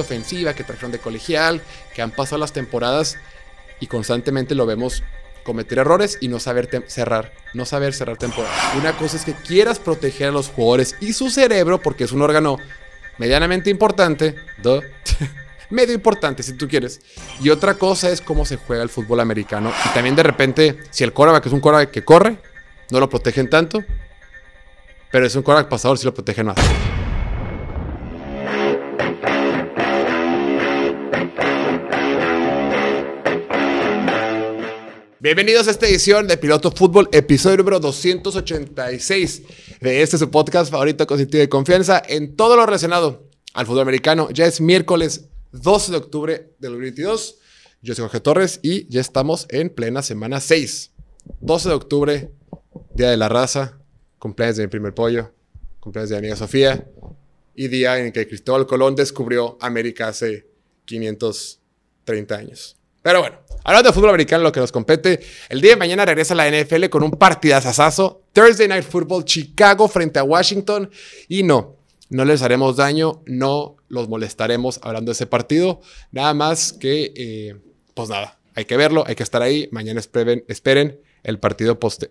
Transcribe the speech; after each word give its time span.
ofensiva 0.00 0.54
que 0.54 0.64
trajeron 0.64 0.92
de 0.92 0.98
colegial, 0.98 1.62
que 1.94 2.02
han 2.02 2.10
pasado 2.10 2.38
las 2.38 2.52
temporadas 2.52 3.18
y 3.80 3.86
constantemente 3.86 4.54
lo 4.54 4.66
vemos 4.66 5.02
cometer 5.42 5.78
errores 5.78 6.18
y 6.20 6.28
no 6.28 6.38
saber 6.38 6.68
cerrar, 6.86 7.32
no 7.54 7.64
saber 7.64 7.94
cerrar 7.94 8.16
temporada. 8.16 8.54
Una 8.78 8.96
cosa 8.96 9.16
es 9.16 9.24
que 9.24 9.34
quieras 9.34 9.78
proteger 9.78 10.28
a 10.28 10.32
los 10.32 10.48
jugadores 10.48 10.96
y 11.00 11.12
su 11.12 11.30
cerebro 11.30 11.80
porque 11.80 12.04
es 12.04 12.12
un 12.12 12.22
órgano 12.22 12.58
medianamente 13.18 13.70
importante, 13.70 14.34
medio 15.70 15.94
importante 15.94 16.42
si 16.42 16.54
tú 16.54 16.68
quieres. 16.68 17.00
Y 17.40 17.50
otra 17.50 17.74
cosa 17.74 18.10
es 18.10 18.20
cómo 18.20 18.44
se 18.44 18.56
juega 18.56 18.82
el 18.82 18.88
fútbol 18.88 19.20
americano 19.20 19.72
y 19.86 19.88
también 19.94 20.16
de 20.16 20.22
repente 20.22 20.78
si 20.90 21.04
el 21.04 21.12
quarterback 21.12 21.46
es 21.46 21.52
un 21.52 21.60
quarterback 21.60 21.90
que 21.90 22.04
corre, 22.04 22.36
no 22.90 23.00
lo 23.00 23.08
protegen 23.08 23.48
tanto, 23.48 23.82
pero 25.10 25.26
es 25.26 25.34
un 25.34 25.42
quarterback 25.42 25.70
pasador 25.70 25.98
si 25.98 26.04
lo 26.04 26.14
protegen 26.14 26.46
más. 26.46 26.56
Bienvenidos 35.22 35.68
a 35.68 35.72
esta 35.72 35.86
edición 35.86 36.26
de 36.28 36.38
Piloto 36.38 36.70
Fútbol, 36.70 37.10
episodio 37.12 37.58
número 37.58 37.78
286 37.78 39.42
de 39.78 40.00
este 40.00 40.16
su 40.16 40.30
podcast 40.30 40.70
favorito 40.72 41.06
con 41.06 41.18
sentido 41.18 41.42
de 41.42 41.50
confianza 41.50 42.02
en 42.08 42.36
todo 42.36 42.56
lo 42.56 42.64
relacionado 42.64 43.28
al 43.52 43.66
fútbol 43.66 43.82
americano. 43.82 44.30
Ya 44.30 44.46
es 44.46 44.62
miércoles 44.62 45.28
12 45.52 45.92
de 45.92 45.98
octubre 45.98 46.32
del 46.58 46.72
2022. 46.72 47.38
Yo 47.82 47.94
soy 47.94 48.04
Jorge 48.04 48.20
Torres 48.20 48.60
y 48.62 48.88
ya 48.88 49.02
estamos 49.02 49.46
en 49.50 49.68
plena 49.68 50.00
semana 50.00 50.40
6. 50.40 50.92
12 51.40 51.68
de 51.68 51.74
octubre, 51.74 52.30
Día 52.94 53.10
de 53.10 53.18
la 53.18 53.28
Raza, 53.28 53.78
cumpleaños 54.18 54.56
de 54.56 54.62
mi 54.62 54.70
primer 54.70 54.94
pollo, 54.94 55.34
cumpleaños 55.80 56.08
de 56.08 56.16
mi 56.16 56.20
amiga 56.20 56.36
Sofía 56.36 56.88
y 57.54 57.68
día 57.68 57.98
en 57.98 58.10
que 58.10 58.26
Cristóbal 58.26 58.66
Colón 58.66 58.94
descubrió 58.94 59.58
América 59.60 60.08
hace 60.08 60.48
530 60.86 62.34
años. 62.34 62.79
Pero 63.02 63.20
bueno, 63.20 63.38
hablando 63.64 63.88
de 63.88 63.94
fútbol 63.94 64.10
americano, 64.10 64.42
lo 64.42 64.52
que 64.52 64.60
nos 64.60 64.72
compete, 64.72 65.20
el 65.48 65.60
día 65.60 65.72
de 65.72 65.76
mañana 65.76 66.04
regresa 66.04 66.34
la 66.34 66.50
NFL 66.50 66.86
con 66.86 67.02
un 67.02 67.10
partidazazazo. 67.12 68.22
Thursday 68.32 68.68
Night 68.68 68.84
Football, 68.84 69.24
Chicago 69.24 69.88
frente 69.88 70.18
a 70.18 70.24
Washington. 70.24 70.90
Y 71.28 71.42
no, 71.42 71.76
no 72.08 72.24
les 72.24 72.42
haremos 72.42 72.76
daño, 72.76 73.22
no 73.26 73.76
los 73.88 74.08
molestaremos 74.08 74.80
hablando 74.82 75.10
de 75.10 75.14
ese 75.14 75.26
partido. 75.26 75.80
Nada 76.12 76.34
más 76.34 76.72
que, 76.72 77.12
eh, 77.16 77.56
pues 77.94 78.08
nada, 78.08 78.38
hay 78.54 78.64
que 78.64 78.76
verlo, 78.76 79.04
hay 79.06 79.14
que 79.14 79.22
estar 79.22 79.42
ahí. 79.42 79.68
Mañana 79.72 80.00
esperen, 80.00 80.44
esperen 80.48 81.00
el 81.22 81.38
partido 81.38 81.78
poste 81.78 82.10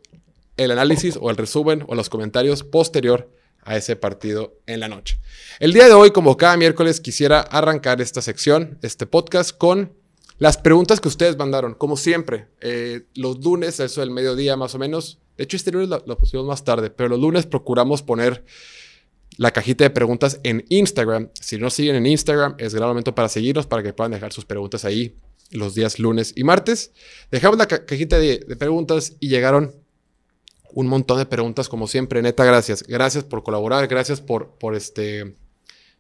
el 0.60 0.72
análisis 0.72 1.18
o 1.20 1.30
el 1.30 1.38
resumen 1.38 1.86
o 1.88 1.96
los 1.96 2.10
comentarios 2.10 2.64
posterior 2.64 3.32
a 3.64 3.78
ese 3.78 3.96
partido 3.96 4.58
en 4.66 4.80
la 4.80 4.88
noche. 4.88 5.20
El 5.60 5.74
día 5.74 5.86
de 5.86 5.94
hoy, 5.94 6.12
como 6.12 6.38
cada 6.38 6.58
miércoles, 6.58 7.00
quisiera 7.00 7.40
arrancar 7.40 8.02
esta 8.02 8.22
sección, 8.22 8.78
este 8.82 9.06
podcast, 9.06 9.58
con 9.58 9.94
las 10.40 10.58
preguntas 10.58 11.02
que 11.02 11.10
ustedes 11.10 11.38
mandaron, 11.38 11.74
como 11.74 11.98
siempre, 11.98 12.48
eh, 12.62 13.02
los 13.14 13.44
lunes, 13.44 13.80
eso 13.82 14.00
del 14.00 14.10
mediodía 14.10 14.56
más 14.56 14.74
o 14.74 14.80
menos. 14.80 15.20
De 15.38 15.44
hecho, 15.44 15.58
este 15.58 15.72
lunes 15.72 15.90
lo, 15.90 16.18
pusimos 16.18 16.46
más 16.46 16.64
tarde, 16.64 16.90
pero 16.90 17.10
los 17.10 17.20
lunes 17.20 17.46
procuramos 17.46 18.02
poner 18.02 18.46
la 19.36 19.52
cajita 19.52 19.84
de 19.84 19.90
preguntas 19.90 20.40
en 20.44 20.66
Instagram. 20.70 21.30
Si 21.34 21.58
no 21.58 21.70
siguen 21.70 21.98
en 21.98 22.06
Instagram, 22.06 22.56
es 22.58 22.74
gran 22.74 22.88
momento 22.88 23.14
para 23.14 23.28
seguirnos, 23.28 23.68
para 23.68 23.84
que 23.84 23.92
puedan 23.92 24.14
dejar 24.14 24.32
sus 24.32 24.46
preguntas 24.46 24.86
ahí 24.86 25.18
los 25.52 25.76
días 25.76 26.00
lunes 26.00 26.32
y 26.36 26.46
martes. 26.46 26.94
Dejamos 27.32 27.58
la 27.58 27.68
cajita 27.68 28.18
de, 28.18 28.40
preguntas 28.58 29.18
y 29.20 29.28
llegaron 29.28 29.76
un 30.72 30.88
montón 30.88 31.18
de 31.18 31.26
preguntas, 31.26 31.68
como 31.68 31.86
siempre. 31.86 32.22
Neta, 32.22 32.46
gracias. 32.46 32.84
Gracias 32.84 33.26
por 33.26 33.44
colaborar, 33.44 33.88
gracias 33.88 34.22
por, 34.22 34.58
por 34.58 34.74
este, 34.74 35.36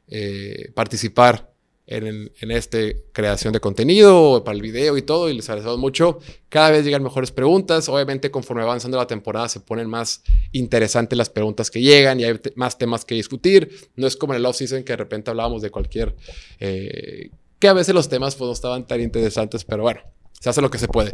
eh, 0.07 0.71
participar 0.75 1.48
en, 1.91 2.31
en 2.39 2.51
esta 2.51 2.77
creación 3.11 3.51
de 3.51 3.59
contenido, 3.59 4.43
para 4.43 4.55
el 4.55 4.61
video 4.61 4.95
y 4.95 5.01
todo, 5.01 5.27
y 5.27 5.33
les 5.33 5.49
agradecemos 5.49 5.79
mucho. 5.79 6.19
Cada 6.47 6.69
vez 6.69 6.85
llegan 6.85 7.01
mejores 7.01 7.31
preguntas. 7.31 7.89
Obviamente, 7.89 8.29
conforme 8.29 8.61
avanzando 8.61 8.95
la 8.95 9.07
temporada, 9.07 9.49
se 9.49 9.59
ponen 9.59 9.89
más 9.89 10.21
interesantes 10.51 11.17
las 11.17 11.29
preguntas 11.29 11.71
que 11.71 11.81
llegan 11.81 12.19
y 12.19 12.25
hay 12.25 12.39
más 12.55 12.77
temas 12.77 13.05
que 13.05 13.15
discutir. 13.15 13.89
No 13.95 14.05
es 14.05 14.15
como 14.15 14.33
en 14.33 14.37
el 14.37 14.45
off-season 14.45 14.83
que 14.83 14.93
de 14.93 14.97
repente 14.97 15.31
hablábamos 15.31 15.63
de 15.63 15.71
cualquier. 15.71 16.15
Eh, 16.59 17.31
que 17.57 17.67
a 17.67 17.73
veces 17.73 17.95
los 17.95 18.07
temas 18.07 18.35
pues, 18.35 18.47
no 18.47 18.53
estaban 18.53 18.85
tan 18.85 19.01
interesantes, 19.01 19.65
pero 19.65 19.81
bueno, 19.81 20.01
se 20.39 20.47
hace 20.47 20.61
lo 20.61 20.69
que 20.69 20.77
se 20.77 20.87
puede. 20.87 21.11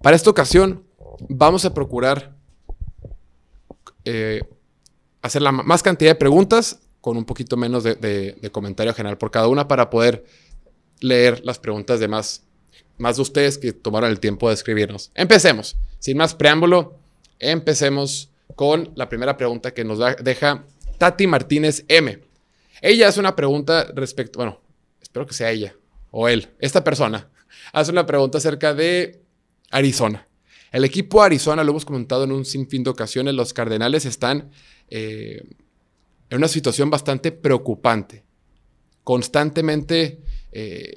Para 0.00 0.16
esta 0.16 0.30
ocasión, 0.30 0.84
vamos 1.28 1.66
a 1.66 1.74
procurar 1.74 2.34
eh, 4.06 4.40
hacer 5.20 5.42
la 5.42 5.52
más 5.52 5.82
cantidad 5.82 6.12
de 6.12 6.14
preguntas 6.14 6.80
con 7.00 7.16
un 7.16 7.24
poquito 7.24 7.56
menos 7.56 7.84
de, 7.84 8.50
comentario 8.52 8.94
general 8.94 9.18
por 9.18 9.30
cada 9.30 9.48
una 9.48 9.68
para 9.68 9.90
poder 9.90 10.24
leer 11.00 11.42
las 11.44 11.58
preguntas 11.58 12.00
de 12.00 12.08
más, 12.08 12.42
más 12.98 13.16
de 13.16 13.22
ustedes 13.22 13.58
que 13.58 13.72
tomaron 13.72 14.10
el 14.10 14.20
tiempo 14.20 14.48
de 14.48 14.54
escribirnos. 14.54 15.10
Empecemos. 15.14 15.76
Sin 15.98 16.16
más 16.16 16.34
preámbulo, 16.34 16.98
empecemos 17.38 18.30
con 18.54 18.92
la 18.94 19.08
primera 19.08 19.36
pregunta 19.36 19.72
que 19.72 19.84
nos 19.84 19.98
deja 20.22 20.64
Tati 20.98 21.26
Martínez 21.26 21.84
M. 21.88 22.20
Ella 22.80 23.08
hace 23.08 23.20
una 23.20 23.36
pregunta 23.36 23.86
respecto, 23.94 24.38
bueno, 24.38 24.60
espero 25.00 25.26
que 25.26 25.34
sea 25.34 25.50
ella 25.50 25.74
o 26.10 26.28
él, 26.28 26.48
esta 26.58 26.84
persona, 26.84 27.28
hace 27.72 27.90
una 27.90 28.06
pregunta 28.06 28.38
acerca 28.38 28.74
de 28.74 29.20
Arizona. 29.70 30.26
El 30.72 30.84
equipo 30.84 31.22
Arizona, 31.22 31.64
lo 31.64 31.70
hemos 31.70 31.84
comentado 31.84 32.24
en 32.24 32.32
un 32.32 32.44
sinfín 32.44 32.84
de 32.84 32.90
ocasiones, 32.90 33.34
los 33.34 33.52
Cardenales 33.52 34.04
están 34.04 34.50
eh, 34.88 35.42
en 36.30 36.38
una 36.38 36.48
situación 36.48 36.90
bastante 36.90 37.32
preocupante. 37.32 38.24
Constantemente 39.04 40.20
eh, 40.52 40.94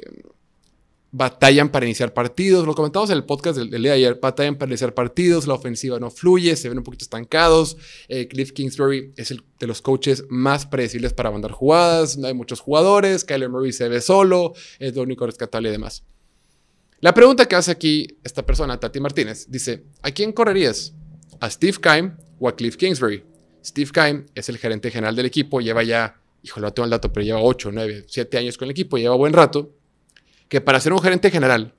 batallan 1.12 1.70
para 1.70 1.86
iniciar 1.86 2.14
partidos. 2.14 2.66
Lo 2.66 2.76
comentamos 2.76 3.10
en 3.10 3.18
el 3.18 3.26
podcast 3.26 3.58
del, 3.58 3.70
día 3.70 3.92
de 3.92 3.98
ayer. 3.98 4.20
Batallan 4.20 4.58
para 4.58 4.70
iniciar 4.70 4.94
partidos. 4.94 5.48
La 5.48 5.54
ofensiva 5.54 6.00
no 6.00 6.10
fluye. 6.10 6.56
Se 6.56 6.70
ven 6.70 6.78
un 6.78 6.84
poquito 6.84 7.04
estancados. 7.04 7.78
Eh, 8.08 8.28
Cliff 8.28 8.52
Kingsbury 8.52 9.14
es 9.16 9.32
el 9.32 9.44
de 9.60 9.68
los 9.68 9.82
coaches 9.82 10.26
más 10.30 10.66
predecibles 10.66 11.14
para 11.14 11.32
mandar 11.32 11.52
jugadas. 11.52 12.18
No 12.18 12.28
hay 12.28 12.34
muchos 12.34 12.60
jugadores. 12.60 13.24
Kyler 13.24 13.50
Murray 13.50 13.74
se 13.74 13.88
ve 13.90 14.02
solo. 14.02 14.54
Es 14.80 14.96
lo 14.96 15.04
único 15.04 15.26
rescatable 15.26 15.70
y 15.70 15.72
demás. 15.72 16.04
La 17.02 17.14
pregunta 17.14 17.48
que 17.48 17.56
hace 17.56 17.72
aquí 17.72 18.18
esta 18.24 18.46
persona, 18.46 18.80
Tati 18.80 19.00
Martínez, 19.00 19.46
dice: 19.50 19.86
¿A 20.02 20.12
quién 20.12 20.34
correrías? 20.34 20.94
¿A 21.40 21.50
Steve 21.50 21.78
Keim 21.82 22.18
o 22.40 22.50
a 22.50 22.56
Cliff 22.56 22.76
Kingsbury? 22.76 23.24
Steve 23.70 23.92
Keim 23.94 24.26
es 24.34 24.50
el 24.50 24.58
gerente 24.58 24.90
general 24.90 25.16
del 25.16 25.28
equipo, 25.28 25.62
lleva 25.62 25.84
ya, 25.84 26.20
híjole, 26.42 26.66
no 26.66 26.74
tengo 26.74 26.86
el 26.86 26.90
dato, 26.90 27.14
pero 27.14 27.24
lleva 27.24 27.42
8, 27.42 27.70
9, 27.72 28.06
7 28.08 28.38
años 28.40 28.58
con 28.58 28.66
el 28.66 28.72
equipo, 28.72 28.98
lleva 28.98 29.16
buen 29.16 29.32
rato, 29.32 29.72
que 30.48 30.60
para 30.60 30.80
ser 30.80 30.92
un 30.92 31.00
gerente 31.00 31.30
general, 31.30 31.76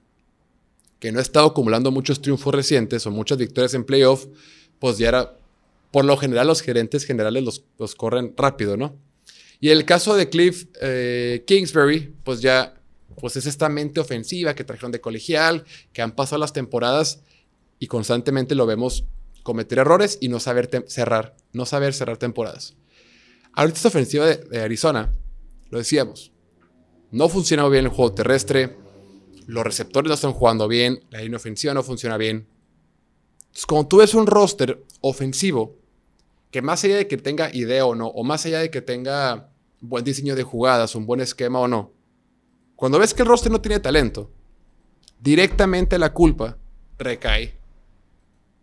que 1.01 1.11
no 1.11 1.19
ha 1.19 1.23
estado 1.23 1.49
acumulando 1.49 1.91
muchos 1.91 2.23
triunfos 2.23 2.55
recientes 2.55 3.05
o 3.07 3.11
muchas 3.11 3.39
victorias 3.39 3.75
en 3.75 3.85
playoff, 3.85 4.27
pues 4.79 4.99
ya 4.99 5.09
era, 5.09 5.37
por 5.91 6.05
lo 6.05 6.17
general 6.17 6.47
los 6.47 6.63
gerentes 6.63 7.05
generales 7.05 7.65
los, 7.77 7.95
corren 7.97 8.35
rápido, 8.37 8.77
¿no? 8.77 8.97
Y 9.59 9.71
el 9.71 9.85
caso 9.85 10.15
de 10.15 10.31
Cliff 10.31 10.67
eh, 10.81 11.43
Kingsbury, 11.47 12.15
pues 12.23 12.41
ya, 12.41 12.81
pues 13.21 13.37
es 13.37 13.47
esta 13.47 13.69
mente 13.69 13.99
ofensiva 13.99 14.55
que 14.55 14.63
trajeron 14.63 14.93
de 14.93 15.01
colegial, 15.01 15.65
que 15.93 16.03
han 16.03 16.13
pasado 16.13 16.39
las 16.39 16.53
temporadas 16.53 17.21
y 17.81 17.89
constantemente 17.89 18.55
lo 18.55 18.65
vemos 18.65 19.05
cometer 19.43 19.79
errores 19.79 20.19
y 20.21 20.29
no 20.29 20.41
saber 20.41 20.69
cerrar, 20.89 21.37
no 21.53 21.67
saber 21.67 21.95
cerrar 21.95 22.17
temporadas. 22.17 22.77
Ahorita 23.53 23.77
esta 23.77 23.89
ofensiva 23.89 24.27
de, 24.27 24.61
Arizona, 24.61 25.13
lo 25.71 25.79
decíamos, 25.79 26.33
no 27.11 27.29
funciona 27.29 27.67
bien 27.69 27.87
el 27.87 27.91
juego 27.91 28.13
terrestre, 28.13 28.77
los 29.47 29.65
receptores 29.65 30.09
no 30.09 30.15
están 30.15 30.33
jugando 30.33 30.69
bien, 30.69 31.05
la 31.11 31.21
línea 31.21 31.37
ofensiva 31.37 31.75
no 31.75 31.83
funciona 31.83 32.17
bien. 32.17 32.49
Entonces, 33.41 33.67
como 33.67 33.89
tú 33.89 33.99
ves 33.99 34.15
un 34.15 34.27
roster 34.27 34.85
ofensivo, 35.01 35.77
que 36.51 36.63
más 36.63 36.85
allá 36.85 36.97
de 36.97 37.09
que 37.09 37.17
tenga 37.17 37.55
idea 37.55 37.85
o 37.87 37.95
no, 37.95 38.09
o 38.09 38.23
más 38.23 38.47
allá 38.47 38.61
de 38.61 38.71
que 38.71 38.81
tenga 38.81 39.51
buen 39.81 40.05
diseño 40.05 40.37
de 40.37 40.43
jugadas, 40.43 40.95
un 40.95 41.07
buen 41.07 41.21
esquema 41.21 41.59
o 41.59 41.67
no, 41.67 41.93
cuando 42.77 42.99
ves 42.99 43.13
que 43.13 43.23
el 43.23 43.29
roster 43.29 43.51
no 43.51 43.61
tiene 43.61 43.81
talento, 43.81 44.31
directamente 45.21 45.99
la 45.99 46.13
culpa 46.13 46.57
recae 46.99 47.60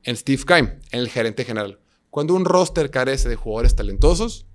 en 0.07 0.15
Steve 0.15 0.43
Keim, 0.47 0.79
el 0.91 1.09
gerente 1.09 1.43
general. 1.43 1.79
Cuando 2.09 2.33
un 2.33 2.45
roster 2.45 2.89
carece 2.89 3.27
de 3.27 3.35
jugadores 3.35 3.75
talentosos, 3.75 4.47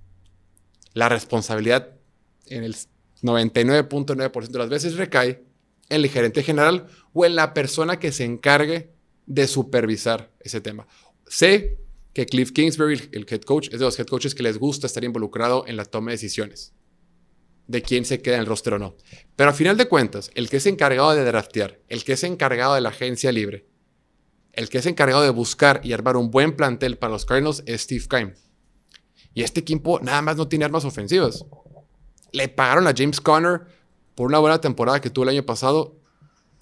la 0.95 1.11
responsabilidad 1.11 1.91
en 2.47 2.65
el 2.65 2.75
99.9% 3.21 4.49
de 4.49 4.59
las 4.59 4.71
veces 4.71 4.97
recae 4.97 5.45
en 5.91 6.01
el 6.01 6.09
gerente 6.09 6.43
general 6.43 6.87
o 7.13 7.27
en 7.27 7.37
la 7.37 7.53
persona 7.53 7.99
que 7.99 8.13
se 8.13 8.25
encargue 8.25 8.95
de 9.27 9.47
supervisar 9.47 10.33
ese 10.41 10.63
tema. 10.63 10.87
Sé 11.27 11.79
que 12.15 12.25
Cliff 12.25 12.53
Kingsbury, 12.53 13.11
el 13.13 13.27
head 13.29 13.43
coach, 13.43 13.69
es 13.73 13.79
de 13.79 13.85
los 13.85 13.99
head 13.99 14.07
coaches 14.07 14.35
que 14.35 14.43
les 14.43 14.57
gusta 14.57 14.87
estar 14.87 15.05
involucrado 15.05 15.67
en 15.67 15.77
la 15.77 15.85
toma 15.85 16.11
de 16.11 16.15
decisiones 16.15 16.73
de 17.67 17.83
quién 17.83 18.07
se 18.07 18.23
queda 18.23 18.37
en 18.37 18.41
el 18.41 18.47
roster 18.47 18.75
o 18.75 18.79
no. 18.79 18.97
Pero 19.37 19.51
a 19.51 19.55
final 19.55 19.77
de 19.77 19.87
cuentas, 19.87 20.31
el 20.35 20.49
que 20.49 20.57
es 20.57 20.67
encargado 20.67 21.15
de 21.15 21.25
draftear, 21.25 21.79
el 21.89 22.05
que 22.05 22.15
es 22.15 22.25
encargado 22.25 22.75
de 22.75 22.81
la 22.81 22.89
agencia 22.89 23.31
libre, 23.33 23.67
el 24.53 24.69
que 24.69 24.79
es 24.79 24.87
encargado 24.87 25.23
de 25.23 25.31
buscar 25.31 25.81
y 25.83 25.93
armar 25.93 26.17
un 26.17 26.31
buen 26.31 26.57
plantel 26.57 26.99
para 26.99 27.13
los 27.13 27.25
Cardinals 27.25 27.63
es 27.67 27.83
Steve 27.83 28.05
Keim. 28.09 28.35
Y 29.35 29.43
este 29.43 29.61
equipo 29.61 29.99
nada 30.01 30.21
más 30.21 30.37
no 30.37 30.49
tiene 30.49 30.65
armas 30.65 30.85
ofensivas. 30.85 31.45
Le 32.33 32.49
pagaron 32.49 32.87
a 32.87 32.93
James 32.97 33.21
Conner 33.21 33.63
por 34.15 34.27
una 34.27 34.39
buena 34.39 34.61
temporada 34.61 35.01
que 35.01 35.11
tuvo 35.11 35.25
el 35.25 35.31
año 35.31 35.47
pasado. 35.47 35.97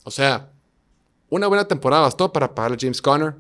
O 0.04 0.10
sea, 0.10 0.52
una 1.28 1.48
buena 1.48 1.66
temporada 1.66 2.02
bastó 2.02 2.32
para 2.32 2.54
pagarle 2.54 2.76
a 2.76 2.81
James 2.81 3.02
Conner. 3.02 3.34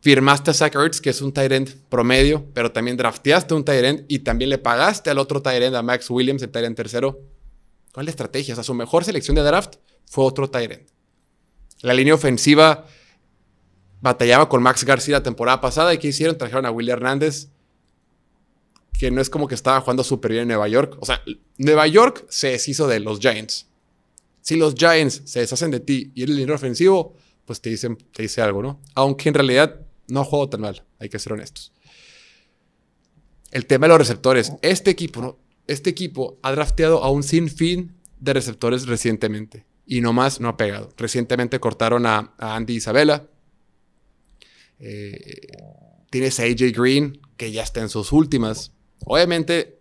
Firmaste 0.00 0.50
a 0.50 0.54
Zach 0.54 0.74
Ertz, 0.74 1.00
que 1.00 1.10
es 1.10 1.20
un 1.22 1.32
tight 1.32 1.50
end 1.50 1.74
promedio, 1.88 2.44
pero 2.52 2.70
también 2.70 2.96
drafteaste 2.96 3.54
un 3.54 3.64
tight 3.64 3.84
end 3.84 4.04
y 4.08 4.20
también 4.20 4.50
le 4.50 4.58
pagaste 4.58 5.10
al 5.10 5.18
otro 5.18 5.40
tight 5.40 5.62
end, 5.62 5.74
a 5.74 5.82
Max 5.82 6.10
Williams, 6.10 6.42
el 6.42 6.50
tight 6.50 6.66
end 6.66 6.76
tercero. 6.76 7.20
¿Cuál 7.92 8.04
es 8.04 8.06
la 8.08 8.10
estrategia? 8.10 8.52
O 8.52 8.56
sea, 8.56 8.64
su 8.64 8.74
mejor 8.74 9.04
selección 9.04 9.34
de 9.34 9.42
draft 9.42 9.76
fue 10.04 10.24
otro 10.24 10.48
tight 10.48 10.70
end. 10.70 10.95
La 11.80 11.94
línea 11.94 12.14
ofensiva 12.14 12.86
batallaba 14.00 14.48
con 14.48 14.62
Max 14.62 14.84
García 14.84 15.16
la 15.16 15.22
temporada 15.22 15.60
pasada 15.60 15.92
y 15.94 15.98
¿qué 15.98 16.08
hicieron? 16.08 16.38
Trajeron 16.38 16.66
a 16.66 16.70
Willie 16.70 16.92
Hernández, 16.92 17.48
que 18.98 19.10
no 19.10 19.20
es 19.20 19.30
como 19.30 19.48
que 19.48 19.54
estaba 19.54 19.80
jugando 19.80 20.04
súper 20.04 20.32
bien 20.32 20.42
en 20.42 20.48
Nueva 20.48 20.68
York. 20.68 20.96
O 21.00 21.06
sea, 21.06 21.22
Nueva 21.58 21.86
York 21.86 22.24
se 22.28 22.48
deshizo 22.48 22.86
de 22.88 23.00
los 23.00 23.20
Giants. 23.20 23.66
Si 24.40 24.56
los 24.56 24.74
Giants 24.74 25.22
se 25.24 25.40
deshacen 25.40 25.70
de 25.70 25.80
ti 25.80 26.12
y 26.14 26.22
eres 26.22 26.38
el 26.38 26.50
ofensivo, 26.50 27.14
pues 27.44 27.60
te, 27.60 27.70
dicen, 27.70 27.96
te 28.12 28.22
dice 28.22 28.42
algo, 28.42 28.62
¿no? 28.62 28.80
Aunque 28.94 29.28
en 29.28 29.34
realidad 29.34 29.80
no 30.08 30.24
jugado 30.24 30.50
tan 30.50 30.60
mal, 30.60 30.84
hay 30.98 31.08
que 31.08 31.18
ser 31.18 31.32
honestos. 31.32 31.72
El 33.50 33.66
tema 33.66 33.86
de 33.86 33.90
los 33.90 33.98
receptores. 33.98 34.52
Este 34.62 34.90
equipo, 34.90 35.20
¿no? 35.20 35.38
Este 35.66 35.90
equipo 35.90 36.38
ha 36.42 36.52
drafteado 36.52 37.02
a 37.02 37.10
un 37.10 37.22
sinfín 37.22 37.94
de 38.20 38.32
receptores 38.34 38.86
recientemente. 38.86 39.64
Y 39.86 40.00
nomás 40.00 40.40
no 40.40 40.48
ha 40.48 40.56
pegado. 40.56 40.92
Recientemente 40.96 41.60
cortaron 41.60 42.06
a, 42.06 42.34
Andy 42.38 42.74
Isabella. 42.74 43.28
Eh, 44.80 45.46
tienes 46.10 46.40
a 46.40 46.42
AJ 46.42 46.72
Green, 46.74 47.20
que 47.36 47.52
ya 47.52 47.62
está 47.62 47.80
en 47.80 47.88
sus 47.88 48.12
últimas. 48.12 48.72
Obviamente, 49.04 49.78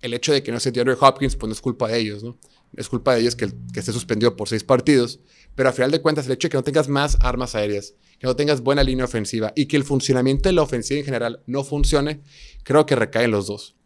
el 0.00 0.14
hecho 0.14 0.32
de 0.32 0.42
que 0.42 0.52
no 0.52 0.60
se 0.60 0.72
DeAndre 0.72 0.96
Hopkins, 1.00 1.36
pues 1.36 1.48
no 1.48 1.52
es 1.52 1.60
culpa 1.60 1.88
de 1.88 1.98
ellos, 1.98 2.22
¿no? 2.22 2.36
Es 2.76 2.88
culpa 2.88 3.14
de 3.14 3.20
ellos 3.20 3.36
que, 3.36 3.48
que 3.72 3.80
esté 3.80 3.92
suspendido 3.92 4.36
por 4.36 4.48
seis 4.48 4.64
partidos. 4.64 5.20
Pero 5.54 5.68
a 5.68 5.72
final 5.72 5.92
de 5.92 6.02
cuentas, 6.02 6.26
el 6.26 6.32
hecho 6.32 6.48
de 6.48 6.50
que 6.50 6.56
no 6.56 6.64
tengas 6.64 6.88
más 6.88 7.16
armas 7.20 7.54
aéreas, 7.54 7.94
que 8.18 8.26
no 8.26 8.34
tengas 8.34 8.60
buena 8.60 8.82
línea 8.82 9.04
ofensiva 9.04 9.52
y 9.54 9.66
que 9.66 9.76
el 9.76 9.84
funcionamiento 9.84 10.48
de 10.48 10.54
la 10.54 10.62
ofensiva 10.62 10.98
en 10.98 11.04
general 11.04 11.42
no 11.46 11.62
funcione, 11.62 12.20
creo 12.64 12.84
que 12.84 12.96
recaen 12.96 13.30
los 13.30 13.46
dos. 13.46 13.76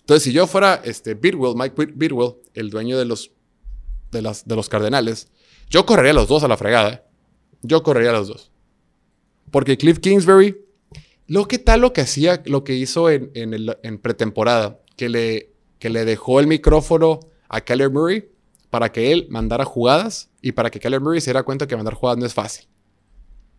Entonces, 0.00 0.24
si 0.24 0.32
yo 0.32 0.46
fuera 0.46 0.82
este 0.84 1.14
Mike 1.14 1.92
Bidwell, 1.94 2.34
el 2.52 2.68
dueño 2.68 2.98
de 2.98 3.06
los, 3.06 3.30
de, 4.22 4.32
de 4.44 4.56
los 4.56 4.68
Cardenales, 4.68 5.28
yo 5.68 5.86
correría 5.86 6.12
a 6.12 6.14
los 6.14 6.28
dos 6.28 6.42
a 6.44 6.48
la 6.48 6.56
fregada. 6.56 6.92
¿eh? 6.92 7.02
Yo 7.62 7.82
correría 7.82 8.10
a 8.10 8.14
los 8.14 8.28
dos. 8.28 8.50
Porque 9.50 9.76
Cliff 9.76 9.98
Kingsbury, 9.98 10.56
lo 11.26 11.46
que 11.46 11.58
tal 11.58 11.80
lo 11.80 11.92
que 11.92 12.00
hacía, 12.00 12.42
lo 12.46 12.64
que 12.64 12.74
hizo 12.74 13.10
en, 13.10 13.30
en, 13.34 13.98
pretemporada, 13.98 14.80
que 14.96 15.08
le, 15.08 15.52
que 15.78 15.90
le 15.90 16.04
dejó 16.04 16.40
el 16.40 16.46
micrófono 16.46 17.20
a 17.48 17.60
Keller 17.60 17.90
Murray 17.90 18.28
para 18.70 18.90
que 18.90 19.12
él 19.12 19.26
mandara 19.30 19.64
jugadas 19.64 20.30
y 20.42 20.52
para 20.52 20.70
que 20.70 20.80
Keller 20.80 21.00
Murray 21.00 21.20
se 21.20 21.30
diera 21.30 21.44
cuenta 21.44 21.66
que 21.66 21.76
mandar 21.76 21.94
jugadas 21.94 22.18
no 22.18 22.26
es 22.26 22.34
fácil. 22.34 22.66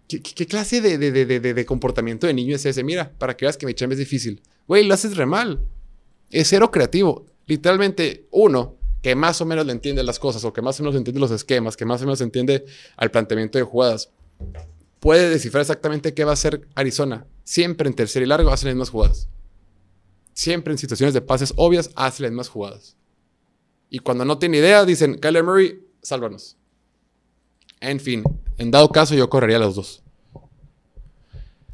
¿Qué, 0.07 0.45
clase 0.45 0.81
de, 0.81 0.97
de, 0.99 1.65
comportamiento 1.65 2.27
de 2.27 2.33
niño 2.33 2.55
es 2.55 2.65
ese? 2.65 2.83
Mira, 2.83 3.11
para 3.17 3.35
que 3.35 3.45
veas 3.45 3.57
que 3.57 3.65
mi 3.65 3.73
chamba 3.73 3.93
es 3.93 3.99
difícil. 3.99 4.41
Güey, 4.67 4.83
lo 4.83 4.93
haces 4.93 5.17
re 5.17 5.25
mal. 5.25 5.65
Es 6.29 6.49
cero 6.49 6.69
creativo. 6.69 7.25
Literalmente, 7.47 8.27
uno 8.29 8.75
que 9.05 9.13
más 9.13 9.39
o 9.39 9.45
menos 9.45 9.67
le 9.67 9.71
entiende 9.71 10.01
las 10.01 10.17
cosas 10.17 10.43
o 10.45 10.51
que 10.51 10.63
más 10.63 10.79
o 10.79 10.83
menos 10.83 10.95
entiende 10.95 11.19
los 11.19 11.29
esquemas, 11.29 11.77
que 11.77 11.85
más 11.85 12.01
o 12.01 12.05
menos 12.05 12.21
entiende 12.21 12.65
al 12.97 13.11
planteamiento 13.11 13.59
de 13.59 13.63
jugadas, 13.63 14.09
puede 14.99 15.29
descifrar 15.29 15.61
exactamente 15.61 16.15
qué 16.15 16.23
va 16.23 16.31
a 16.31 16.33
hacer 16.33 16.67
Arizona. 16.73 17.27
Siempre 17.43 17.87
en 17.87 17.93
tercer 17.93 18.23
y 18.23 18.25
largo 18.25 18.49
hacen 18.49 18.69
las 18.69 18.75
mismas 18.75 18.89
jugadas. 18.89 19.29
Siempre 20.33 20.73
en 20.73 20.79
situaciones 20.79 21.13
de 21.13 21.21
pases 21.21 21.53
obvias 21.55 21.91
hacen 21.95 22.23
las 22.23 22.31
mismas 22.31 22.49
jugadas. 22.49 22.95
Y 23.91 23.99
cuando 23.99 24.25
no 24.25 24.39
tiene 24.39 24.57
idea, 24.57 24.83
dicen, 24.85 25.19
Kyler 25.19 25.43
Murray, 25.43 25.85
sálvanos. 26.01 26.57
En 27.81 27.99
fin, 27.99 28.23
en 28.57 28.71
dado 28.71 28.89
caso 28.89 29.13
yo 29.13 29.29
correría 29.29 29.59
los 29.59 29.75
dos. 29.75 30.01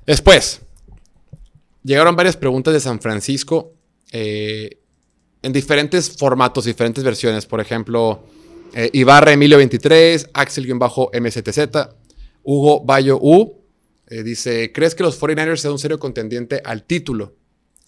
Después, 0.05 0.59
llegaron 1.81 2.17
varias 2.17 2.35
preguntas 2.35 2.73
de 2.73 2.81
San 2.81 2.99
Francisco 2.99 3.71
eh, 4.11 4.80
en 5.41 5.53
diferentes 5.53 6.09
formatos, 6.17 6.65
diferentes 6.65 7.03
versiones. 7.03 7.45
Por 7.45 7.59
ejemplo, 7.61 8.23
eh, 8.73 8.89
Ibarra 8.93 9.33
Emilio 9.33 9.57
23, 9.57 10.29
Axel-MZZ, 10.33 11.59
Hugo 12.43 12.83
Bayo 12.83 13.19
U. 13.21 13.61
Eh, 14.07 14.23
dice, 14.23 14.71
¿crees 14.73 14.95
que 14.95 15.03
los 15.03 15.19
49ers 15.19 15.57
sean 15.57 15.73
un 15.73 15.79
serio 15.79 15.99
contendiente 15.99 16.61
al 16.63 16.83
título? 16.83 17.35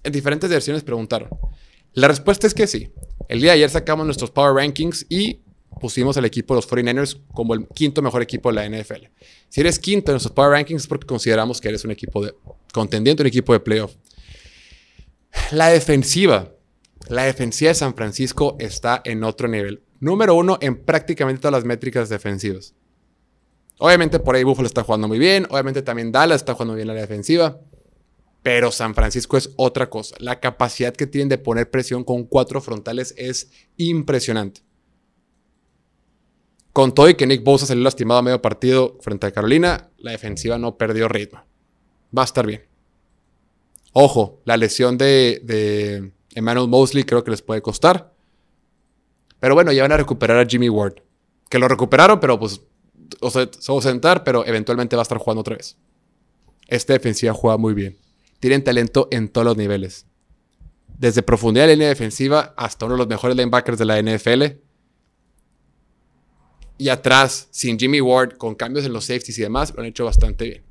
En 0.04 0.12
diferentes 0.12 0.50
versiones 0.50 0.84
preguntaron. 0.84 1.30
La 1.94 2.08
respuesta 2.08 2.48
es 2.48 2.54
que 2.54 2.68
sí. 2.68 2.92
El 3.30 3.40
día 3.40 3.52
de 3.52 3.58
ayer 3.58 3.70
sacamos 3.70 4.06
nuestros 4.06 4.32
Power 4.32 4.56
Rankings 4.56 5.06
y 5.10 5.42
pusimos 5.80 6.18
al 6.18 6.26
equipo 6.26 6.54
de 6.54 6.58
los 6.60 6.70
49ers 6.70 7.20
como 7.34 7.54
el 7.54 7.68
quinto 7.68 8.02
mejor 8.02 8.22
equipo 8.22 8.52
de 8.52 8.56
la 8.56 8.66
NFL. 8.70 9.08
Si 9.50 9.62
eres 9.62 9.80
quinto 9.80 10.12
en 10.12 10.14
nuestros 10.14 10.34
Power 10.34 10.52
Rankings 10.52 10.84
es 10.84 10.88
porque 10.88 11.06
consideramos 11.06 11.62
que 11.62 11.70
eres 11.70 11.84
un 11.86 11.92
equipo 11.92 12.26
de 12.26 12.34
contendiente, 12.72 13.24
un 13.24 13.28
equipo 13.28 13.54
de 13.54 13.60
playoff. 13.60 13.94
La 15.52 15.70
defensiva. 15.70 16.52
La 17.10 17.24
defensiva 17.24 17.70
de 17.70 17.76
San 17.76 17.96
Francisco 17.96 18.56
está 18.60 19.02
en 19.04 19.24
otro 19.24 19.48
nivel. 19.48 19.84
Número 20.00 20.36
uno 20.36 20.58
en 20.62 20.84
prácticamente 20.84 21.42
todas 21.42 21.54
las 21.54 21.66
métricas 21.66 22.10
defensivas. 22.10 22.74
Obviamente 23.78 24.20
por 24.20 24.36
ahí 24.36 24.44
Buffalo 24.44 24.68
está 24.68 24.84
jugando 24.84 25.08
muy 25.08 25.20
bien. 25.20 25.46
Obviamente 25.50 25.82
también 25.82 26.12
Dallas 26.12 26.42
está 26.42 26.54
jugando 26.54 26.76
bien 26.76 26.88
la 26.88 26.94
defensiva. 26.94 27.60
Pero 28.42 28.72
San 28.72 28.94
Francisco 28.94 29.38
es 29.38 29.52
otra 29.56 29.90
cosa. 29.90 30.16
La 30.20 30.40
capacidad 30.40 30.94
que 30.94 31.08
tienen 31.08 31.30
de 31.30 31.38
poner 31.38 31.70
presión 31.70 32.04
con 32.04 32.26
cuatro 32.26 32.62
frontales 32.62 33.14
es 33.18 33.50
impresionante. 33.78 34.62
Con 36.74 36.94
todo 36.94 37.08
y 37.08 37.16
que 37.16 37.28
Nick 37.28 37.44
Bosa 37.44 37.66
salió 37.66 37.84
lastimado 37.84 38.20
a 38.20 38.24
medio 38.24 38.42
partido 38.42 38.98
frente 39.00 39.28
a 39.28 39.32
Carolina, 39.32 39.92
la 39.98 40.12
defensiva 40.12 40.58
no 40.58 40.76
perdió 40.76 41.08
ritmo. 41.08 41.44
Va 42.16 42.24
a 42.24 42.26
estar 42.26 42.48
bien. 42.48 42.64
Ojo, 43.94 44.42
la 44.44 44.58
lesión 44.58 44.98
de, 44.98 46.12
Emmanuel 46.36 46.68
Mosley 46.68 47.04
creo 47.04 47.24
que 47.24 47.32
les 47.32 47.42
puede 47.42 47.62
costar. 47.62 48.14
Pero 49.40 49.56
bueno, 49.56 49.72
ya 49.72 49.82
van 49.84 49.92
a 49.92 49.98
recuperar 49.98 50.40
a 50.40 50.46
Jimmy 50.46 50.70
Ward. 50.70 50.96
Que 51.50 51.60
lo 51.60 51.68
recuperaron, 51.68 52.20
pero 52.20 52.40
pues 52.40 52.62
o 53.22 53.30
sea, 53.30 53.50
se 53.58 53.72
va 53.72 53.80
a 53.80 53.82
sentar, 53.82 54.24
pero 54.24 54.46
eventualmente 54.46 54.96
va 54.96 55.02
a 55.02 55.04
estar 55.04 55.18
jugando 55.18 55.42
otra 55.42 55.56
vez. 55.56 55.78
Esta 56.68 56.94
defensiva 56.94 57.34
juega 57.34 57.58
muy 57.58 57.74
bien. 57.74 57.98
Tienen 58.40 58.64
talento 58.64 59.08
en 59.12 59.30
todos 59.30 59.46
los 59.46 59.58
niveles. 59.58 60.06
Desde 60.98 61.22
profundidad 61.22 61.68
de 61.68 61.74
línea 61.74 61.90
defensiva 61.90 62.54
hasta 62.58 62.86
uno 62.86 62.96
de 62.96 63.00
los 63.00 63.08
mejores 63.08 63.36
linebackers 63.36 63.78
de 63.78 63.86
la 63.86 64.02
NFL. 64.02 64.44
Y 66.78 66.90
atrás, 66.90 67.48
sin 67.52 67.78
Jimmy 67.78 68.02
Ward, 68.02 68.38
con 68.38 68.56
cambios 68.56 68.86
en 68.86 68.94
los 68.94 69.06
safeties 69.06 69.38
y 69.40 69.42
demás, 69.42 69.74
lo 69.74 69.82
han 69.82 69.88
hecho 69.88 70.06
bastante 70.06 70.46
bien. 70.46 70.64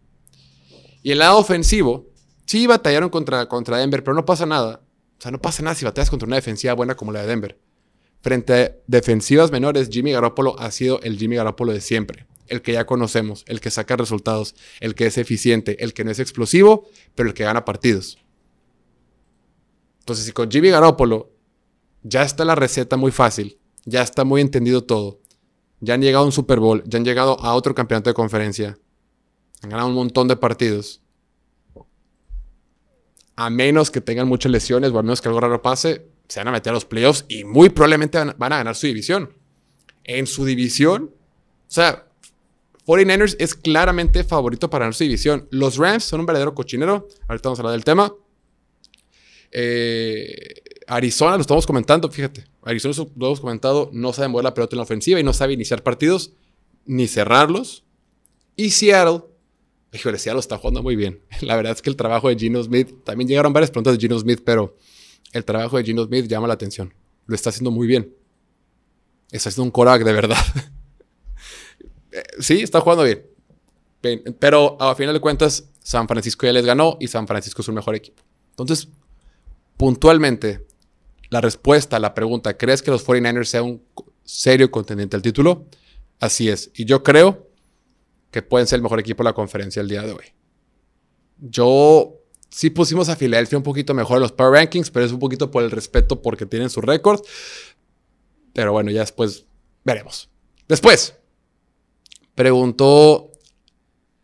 Y 1.02 1.12
el 1.12 1.18
lado 1.18 1.38
ofensivo, 1.38 2.06
sí 2.46 2.66
batallaron 2.66 3.08
contra, 3.08 3.46
contra 3.46 3.78
Denver, 3.78 4.02
pero 4.04 4.14
no 4.14 4.24
pasa 4.24 4.46
nada. 4.46 4.80
O 5.22 5.24
sea, 5.24 5.30
no 5.30 5.40
pasa 5.40 5.62
nada 5.62 5.76
si 5.76 5.84
batallas 5.84 6.10
contra 6.10 6.26
una 6.26 6.34
defensiva 6.34 6.74
buena 6.74 6.96
como 6.96 7.12
la 7.12 7.20
de 7.20 7.28
Denver. 7.28 7.56
Frente 8.22 8.52
a 8.54 8.76
defensivas 8.88 9.52
menores, 9.52 9.88
Jimmy 9.88 10.10
Garoppolo 10.10 10.58
ha 10.58 10.68
sido 10.72 11.00
el 11.02 11.16
Jimmy 11.16 11.36
Garoppolo 11.36 11.72
de 11.72 11.80
siempre. 11.80 12.26
El 12.48 12.60
que 12.60 12.72
ya 12.72 12.86
conocemos, 12.86 13.44
el 13.46 13.60
que 13.60 13.70
saca 13.70 13.94
resultados, 13.94 14.56
el 14.80 14.96
que 14.96 15.06
es 15.06 15.18
eficiente, 15.18 15.84
el 15.84 15.94
que 15.94 16.02
no 16.02 16.10
es 16.10 16.18
explosivo, 16.18 16.88
pero 17.14 17.28
el 17.28 17.36
que 17.36 17.44
gana 17.44 17.64
partidos. 17.64 18.18
Entonces, 20.00 20.24
si 20.24 20.32
con 20.32 20.50
Jimmy 20.50 20.70
Garoppolo 20.70 21.30
ya 22.02 22.24
está 22.24 22.44
la 22.44 22.56
receta 22.56 22.96
muy 22.96 23.12
fácil, 23.12 23.60
ya 23.84 24.02
está 24.02 24.24
muy 24.24 24.40
entendido 24.40 24.82
todo, 24.82 25.20
ya 25.78 25.94
han 25.94 26.02
llegado 26.02 26.24
a 26.24 26.26
un 26.26 26.32
Super 26.32 26.58
Bowl, 26.58 26.82
ya 26.84 26.98
han 26.98 27.04
llegado 27.04 27.38
a 27.38 27.54
otro 27.54 27.76
campeonato 27.76 28.10
de 28.10 28.14
conferencia, 28.14 28.76
han 29.62 29.70
ganado 29.70 29.88
un 29.88 29.94
montón 29.94 30.26
de 30.26 30.34
partidos. 30.34 31.00
A 33.42 33.50
menos 33.50 33.90
que 33.90 34.00
tengan 34.00 34.28
muchas 34.28 34.52
lesiones 34.52 34.92
o 34.92 34.98
a 34.98 35.02
menos 35.02 35.20
que 35.20 35.28
algo 35.28 35.40
raro 35.40 35.60
pase, 35.62 36.06
se 36.28 36.38
van 36.38 36.48
a 36.48 36.52
meter 36.52 36.70
a 36.70 36.74
los 36.74 36.84
playoffs 36.84 37.24
y 37.28 37.42
muy 37.42 37.70
probablemente 37.70 38.16
van, 38.16 38.52
a 38.52 38.58
ganar 38.58 38.76
su 38.76 38.86
división. 38.86 39.32
En 40.04 40.28
su 40.28 40.44
división, 40.44 41.10
o 41.12 41.70
sea, 41.70 42.06
49ers 42.86 43.34
es 43.40 43.54
claramente 43.56 44.22
favorito 44.22 44.70
para 44.70 44.84
ganar 44.84 44.94
su 44.94 45.02
división. 45.02 45.48
Los 45.50 45.76
Rams 45.76 46.04
son 46.04 46.20
un 46.20 46.26
verdadero 46.26 46.54
cochinero. 46.54 47.08
Ahorita 47.26 47.48
vamos 47.48 47.58
a 47.58 47.62
hablar 47.62 47.72
del 47.72 47.84
tema. 47.84 48.14
Eh, 49.50 50.62
Arizona, 50.86 51.34
lo 51.34 51.40
estamos 51.40 51.66
comentando, 51.66 52.08
fíjate. 52.10 52.44
Arizona 52.62 52.94
lo 53.16 53.26
hemos 53.26 53.40
comentado, 53.40 53.90
no 53.92 54.12
sabe 54.12 54.28
mover 54.28 54.44
la 54.44 54.54
pelota 54.54 54.76
en 54.76 54.78
la 54.78 54.84
ofensiva 54.84 55.18
y 55.18 55.24
no 55.24 55.32
sabe 55.32 55.52
iniciar 55.52 55.82
partidos 55.82 56.32
ni 56.84 57.08
cerrarlos. 57.08 57.84
Y 58.54 58.70
Seattle, 58.70 59.22
híjole, 59.92 60.18
Seattle 60.18 60.40
está 60.40 60.58
jugando 60.58 60.82
muy 60.82 60.96
bien. 60.96 61.20
La 61.40 61.56
verdad 61.56 61.72
es 61.72 61.82
que 61.82 61.90
el 61.90 61.96
trabajo 61.96 62.28
de 62.28 62.36
Gino 62.36 62.62
Smith, 62.62 63.04
también 63.04 63.28
llegaron 63.28 63.52
varias 63.52 63.70
preguntas 63.70 63.94
de 63.94 64.00
Gino 64.00 64.18
Smith, 64.18 64.42
pero 64.44 64.76
el 65.32 65.44
trabajo 65.44 65.76
de 65.76 65.84
Gino 65.84 66.04
Smith 66.04 66.26
llama 66.26 66.46
la 66.46 66.54
atención. 66.54 66.92
Lo 67.26 67.34
está 67.34 67.50
haciendo 67.50 67.70
muy 67.70 67.86
bien. 67.86 68.14
Está 69.30 69.48
haciendo 69.48 69.64
un 69.64 69.70
Korak 69.70 70.04
de 70.04 70.12
verdad. 70.12 70.36
Eh, 72.14 72.22
sí, 72.40 72.60
está 72.60 72.78
jugando 72.78 73.04
bien. 73.04 73.24
Pero 74.38 74.76
a 74.78 74.94
final 74.94 75.14
de 75.14 75.20
cuentas, 75.22 75.64
San 75.82 76.06
Francisco 76.06 76.44
ya 76.44 76.52
les 76.52 76.66
ganó 76.66 76.98
y 77.00 77.08
San 77.08 77.26
Francisco 77.26 77.62
es 77.62 77.68
un 77.68 77.74
mejor 77.74 77.94
equipo. 77.94 78.22
Entonces, 78.50 78.88
puntualmente, 79.78 80.66
la 81.30 81.40
respuesta 81.40 81.96
a 81.96 82.00
la 82.00 82.12
pregunta, 82.12 82.58
¿crees 82.58 82.82
que 82.82 82.90
los 82.90 83.06
49ers 83.06 83.44
sean 83.44 83.64
un 83.64 83.82
serio 84.24 84.70
contendiente 84.70 85.16
al 85.16 85.22
título? 85.22 85.64
Así 86.20 86.50
es. 86.50 86.70
Y 86.74 86.84
yo 86.84 87.02
creo 87.02 87.48
que 88.32 88.42
pueden 88.42 88.66
ser 88.66 88.78
el 88.78 88.82
mejor 88.82 88.98
equipo 88.98 89.22
de 89.22 89.28
la 89.28 89.34
conferencia 89.34 89.80
el 89.80 89.88
día 89.88 90.02
de 90.02 90.12
hoy. 90.12 90.24
Yo 91.38 92.18
sí 92.48 92.70
pusimos 92.70 93.08
a 93.08 93.14
Filadelfia 93.16 93.58
un 93.58 93.62
poquito 93.62 93.94
mejor 93.94 94.16
en 94.16 94.22
los 94.22 94.32
Power 94.32 94.54
Rankings, 94.54 94.90
pero 94.90 95.06
es 95.06 95.12
un 95.12 95.20
poquito 95.20 95.50
por 95.50 95.62
el 95.62 95.70
respeto 95.70 96.20
porque 96.20 96.46
tienen 96.46 96.70
su 96.70 96.80
récord. 96.80 97.20
Pero 98.54 98.72
bueno, 98.72 98.90
ya 98.90 99.00
después 99.00 99.44
veremos. 99.84 100.30
Después, 100.66 101.14
preguntó 102.34 103.30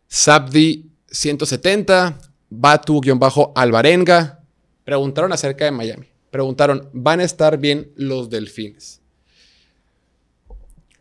Sabdi 0.07 0.91
170, 1.07 2.17
Batu-Alvarenga. 2.49 4.43
Preguntaron 4.83 5.31
acerca 5.33 5.65
de 5.65 5.71
Miami. 5.71 6.07
Preguntaron, 6.31 6.89
¿van 6.93 7.19
a 7.19 7.23
estar 7.23 7.59
bien 7.59 7.91
los 7.95 8.29
delfines? 8.29 9.01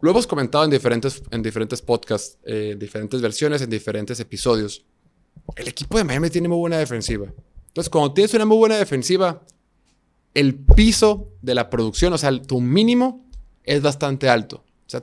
Lo 0.00 0.10
hemos 0.10 0.26
comentado 0.26 0.64
en 0.64 0.70
diferentes, 0.70 1.22
en 1.30 1.42
diferentes 1.42 1.82
podcasts, 1.82 2.38
en 2.44 2.54
eh, 2.54 2.76
diferentes 2.76 3.20
versiones, 3.20 3.62
en 3.62 3.70
diferentes 3.70 4.20
episodios. 4.20 4.84
El 5.56 5.66
equipo 5.66 5.98
de 5.98 6.04
Miami 6.04 6.30
tiene 6.30 6.48
muy 6.48 6.58
buena 6.58 6.78
defensiva. 6.78 7.32
Entonces, 7.68 7.90
cuando 7.90 8.12
tienes 8.12 8.32
una 8.34 8.44
muy 8.44 8.58
buena 8.58 8.76
defensiva, 8.76 9.42
el 10.34 10.54
piso 10.54 11.32
de 11.42 11.54
la 11.54 11.68
producción, 11.68 12.12
o 12.12 12.18
sea, 12.18 12.30
tu 12.40 12.60
mínimo 12.60 13.28
es 13.64 13.82
bastante 13.82 14.28
alto. 14.28 14.64
O 14.86 14.90
sea, 14.90 15.02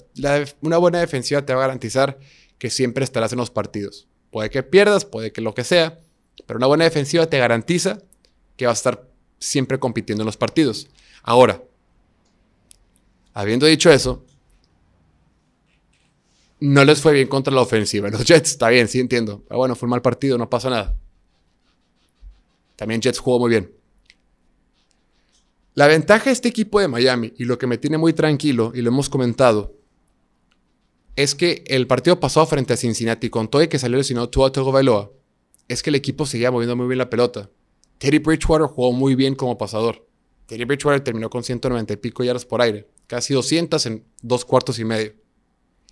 una 0.62 0.78
buena 0.78 1.00
defensiva 1.00 1.46
te 1.46 1.54
va 1.54 1.60
a 1.60 1.68
garantizar 1.68 2.18
que 2.58 2.70
siempre 2.70 3.04
estarás 3.04 3.34
en 3.34 3.38
los 3.38 3.52
partidos. 3.52 4.08
Puede 4.32 4.50
que 4.50 4.64
pierdas, 4.64 5.06
puede 5.06 5.32
que 5.32 5.42
lo 5.42 5.54
que 5.54 5.64
sea, 5.64 6.00
pero 6.46 6.58
una 6.58 6.68
buena 6.68 6.86
defensiva 6.86 7.28
te 7.28 7.38
garantiza 7.38 8.00
que 8.56 8.66
vas 8.66 8.78
a 8.78 8.90
estar 8.90 9.10
siempre 9.40 9.78
compitiendo 9.78 10.24
en 10.24 10.26
los 10.26 10.38
partidos. 10.38 10.88
Ahora, 11.22 11.64
habiendo 13.34 13.66
dicho 13.66 13.92
eso, 13.92 14.26
no 16.66 16.84
les 16.84 17.02
fue 17.02 17.14
bien 17.14 17.28
contra 17.28 17.54
la 17.54 17.62
ofensiva. 17.62 18.10
Los 18.10 18.26
Jets, 18.26 18.52
está 18.52 18.70
bien, 18.70 18.88
sí 18.88 19.00
entiendo. 19.00 19.44
Pero 19.48 19.60
bueno, 19.60 19.76
fue 19.76 19.88
un 19.88 19.92
mal 19.92 20.02
partido, 20.02 20.38
no 20.38 20.50
pasa 20.50 20.70
nada. 20.70 20.98
También 22.76 23.02
Jets 23.02 23.20
jugó 23.20 23.40
muy 23.40 23.50
bien. 23.50 23.72
La 25.76 25.88
ventaja 25.88 26.26
de 26.26 26.32
este 26.32 26.48
equipo 26.48 26.80
de 26.80 26.88
Miami 26.88 27.34
y 27.38 27.44
lo 27.44 27.58
que 27.58 27.68
me 27.68 27.78
tiene 27.78 27.98
muy 27.98 28.14
tranquilo, 28.14 28.72
y 28.74 28.82
lo 28.82 28.90
hemos 28.90 29.10
comentado, 29.10 29.76
es 31.16 31.36
que 31.36 31.64
el 31.68 31.86
partido 31.88 32.20
pasado 32.20 32.46
frente 32.46 32.74
a 32.74 32.78
Cincinnati, 32.78 33.30
con 33.30 33.50
todo 33.50 33.62
y 33.62 33.68
que 33.68 33.80
salió 33.80 33.98
lesionado 33.98 34.30
Tua 34.30 34.52
Tagovailoa, 34.52 35.12
es 35.68 35.84
que 35.84 35.90
el 35.90 35.96
equipo 35.96 36.26
seguía 36.26 36.52
moviendo 36.52 36.76
muy 36.76 36.88
bien 36.88 36.98
la 36.98 37.10
pelota. 37.10 37.50
Teddy 37.98 38.20
Bridgewater 38.20 38.68
jugó 38.68 38.92
muy 38.92 39.16
bien 39.16 39.36
como 39.36 39.58
pasador. 39.58 40.08
Teddy 40.46 40.64
Bridgewater 40.66 41.02
terminó 41.02 41.30
con 41.30 41.44
190 41.44 41.94
y 41.94 41.98
pico 41.98 42.24
yardas 42.24 42.46
por 42.46 42.62
aire, 42.62 42.88
casi 43.08 43.34
200 43.34 43.86
en 43.86 44.06
dos 44.22 44.46
cuartos 44.46 44.80
y 44.80 44.86
medio. 44.86 45.14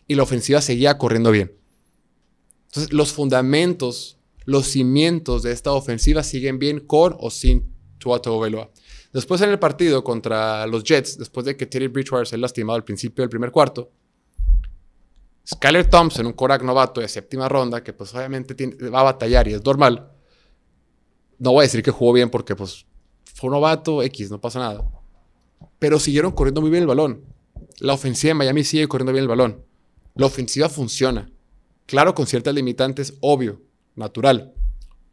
Y 0.07 0.15
la 0.15 0.23
ofensiva 0.23 0.61
seguía 0.61 0.97
corriendo 0.97 1.31
bien. 1.31 1.53
Entonces, 2.67 2.91
los 2.91 3.13
fundamentos, 3.13 4.17
los 4.45 4.67
cimientos 4.67 5.43
de 5.43 5.51
esta 5.51 5.71
ofensiva 5.71 6.23
siguen 6.23 6.59
bien 6.59 6.79
con 6.79 7.15
o 7.19 7.29
sin 7.29 7.73
Tua 7.97 8.21
Tagovailoa. 8.21 8.69
Después 9.13 9.41
en 9.41 9.51
el 9.51 9.59
partido 9.59 10.03
contra 10.03 10.65
los 10.65 10.83
Jets, 10.83 11.17
después 11.17 11.45
de 11.45 11.55
que 11.55 11.67
Teddy 11.67 11.87
Bridgewater 11.87 12.27
se 12.27 12.37
lastimado 12.37 12.75
al 12.75 12.83
principio 12.83 13.21
del 13.21 13.29
primer 13.29 13.51
cuarto, 13.51 13.91
Skyler 15.47 15.89
Thompson, 15.89 16.25
un 16.25 16.33
Korak 16.33 16.63
novato 16.63 17.01
de 17.01 17.07
séptima 17.07 17.47
ronda, 17.47 17.83
que 17.83 17.93
pues 17.93 18.13
obviamente 18.15 18.55
va 18.89 19.01
a 19.01 19.03
batallar 19.03 19.47
y 19.47 19.53
es 19.53 19.63
normal, 19.63 20.09
no 21.37 21.51
voy 21.51 21.61
a 21.61 21.63
decir 21.63 21.83
que 21.83 21.91
jugó 21.91 22.13
bien 22.13 22.29
porque 22.29 22.55
pues 22.55 22.85
fue 23.35 23.49
novato 23.49 24.01
X, 24.01 24.31
no 24.31 24.39
pasa 24.39 24.59
nada. 24.59 24.83
Pero 25.79 25.99
siguieron 25.99 26.31
corriendo 26.31 26.61
muy 26.61 26.69
bien 26.69 26.83
el 26.83 26.87
balón. 26.87 27.25
La 27.79 27.93
ofensiva 27.93 28.29
de 28.29 28.35
Miami 28.35 28.63
sigue 28.63 28.87
corriendo 28.87 29.11
bien 29.11 29.23
el 29.23 29.27
balón. 29.27 29.63
La 30.15 30.25
ofensiva 30.25 30.69
funciona. 30.69 31.29
Claro, 31.85 32.15
con 32.15 32.27
ciertas 32.27 32.53
limitantes, 32.53 33.15
obvio, 33.21 33.61
natural. 33.95 34.53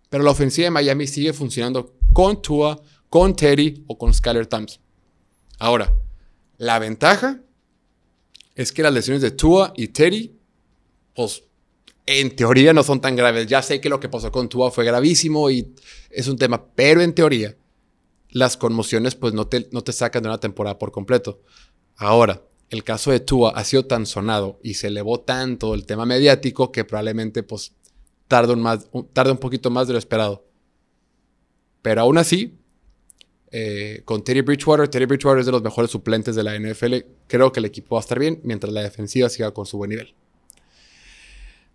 Pero 0.09 0.25
la 0.25 0.31
ofensiva 0.31 0.67
de 0.67 0.71
Miami 0.71 1.07
sigue 1.07 1.33
funcionando 1.33 1.95
con 2.13 2.43
Tua, 2.43 2.81
con 3.09 3.35
Teddy 3.35 3.85
o 3.87 3.97
con 3.97 4.13
Skyler 4.13 4.47
Thompson. 4.47 4.83
Ahora, 5.59 5.93
la 6.59 6.79
ventaja 6.79 7.41
es 8.55 8.73
que 8.73 8.83
las 8.83 8.93
lesiones 8.93 9.23
de 9.23 9.31
Tua 9.31 9.73
y 9.77 9.89
Teddy, 9.89 10.37
pues 11.15 11.45
en 12.07 12.35
teoría 12.35 12.73
no 12.73 12.83
son 12.83 13.01
tan 13.01 13.17
graves. 13.17 13.47
Ya 13.47 13.63
sé 13.63 13.81
que 13.81 13.89
lo 13.89 14.01
que 14.01 14.09
pasó 14.09 14.31
con 14.33 14.49
Tua 14.49 14.71
fue 14.71 14.85
gravísimo 14.85 15.51
y 15.51 15.75
es 16.11 16.29
un 16.29 16.37
tema, 16.37 16.67
pero 16.75 17.01
en 17.01 17.15
teoría 17.15 17.57
las 18.31 18.57
conmociones 18.57 19.15
pues 19.15 19.33
no 19.35 19.47
te, 19.47 19.69
no 19.73 19.83
te 19.83 19.93
sacan 19.93 20.23
de 20.23 20.29
una 20.29 20.41
temporada 20.41 20.79
por 20.79 20.93
completo. 20.93 21.41
Ahora, 21.97 22.43
el 22.71 22.85
caso 22.85 23.11
de 23.11 23.21
Tua 23.21 23.51
ha 23.51 23.65
sido 23.65 23.85
tan 23.85 24.07
sonado 24.07 24.61
y 24.63 24.75
se 24.75 24.87
elevó 24.87 25.21
tanto 25.21 25.75
el 25.75 25.87
tema 25.87 26.07
mediático 26.07 26.71
que 26.71 26.85
probablemente 26.85 27.43
pues 27.43 27.73
tarde 28.29 28.53
un, 28.53 28.63
más, 28.63 28.89
tarde 29.13 29.33
un 29.33 29.39
poquito 29.39 29.71
más 29.71 29.89
de 29.89 29.95
lo 29.95 29.99
esperado. 29.99 30.47
Pero 31.83 32.03
aún 32.03 32.17
así, 32.17 32.57
eh, 33.51 34.03
con 34.05 34.23
Terry 34.23 34.43
Bridgewater. 34.43 34.87
Terry 34.87 35.07
Bridgewater 35.07 35.41
es 35.41 35.47
de 35.47 35.53
los 35.53 35.63
mejores 35.63 35.91
suplentes 35.91 36.37
de 36.37 36.45
la 36.45 36.57
NFL. 36.57 36.95
Creo 37.27 37.51
que 37.51 37.59
el 37.59 37.67
equipo 37.67 37.97
va 37.97 38.01
a 38.01 38.03
estar 38.03 38.19
bien 38.19 38.41
mientras 38.45 38.73
la 38.73 38.83
defensiva 38.83 39.29
siga 39.29 39.51
con 39.51 39.67
su 39.67 39.77
buen 39.77 39.91
nivel. 39.91 40.15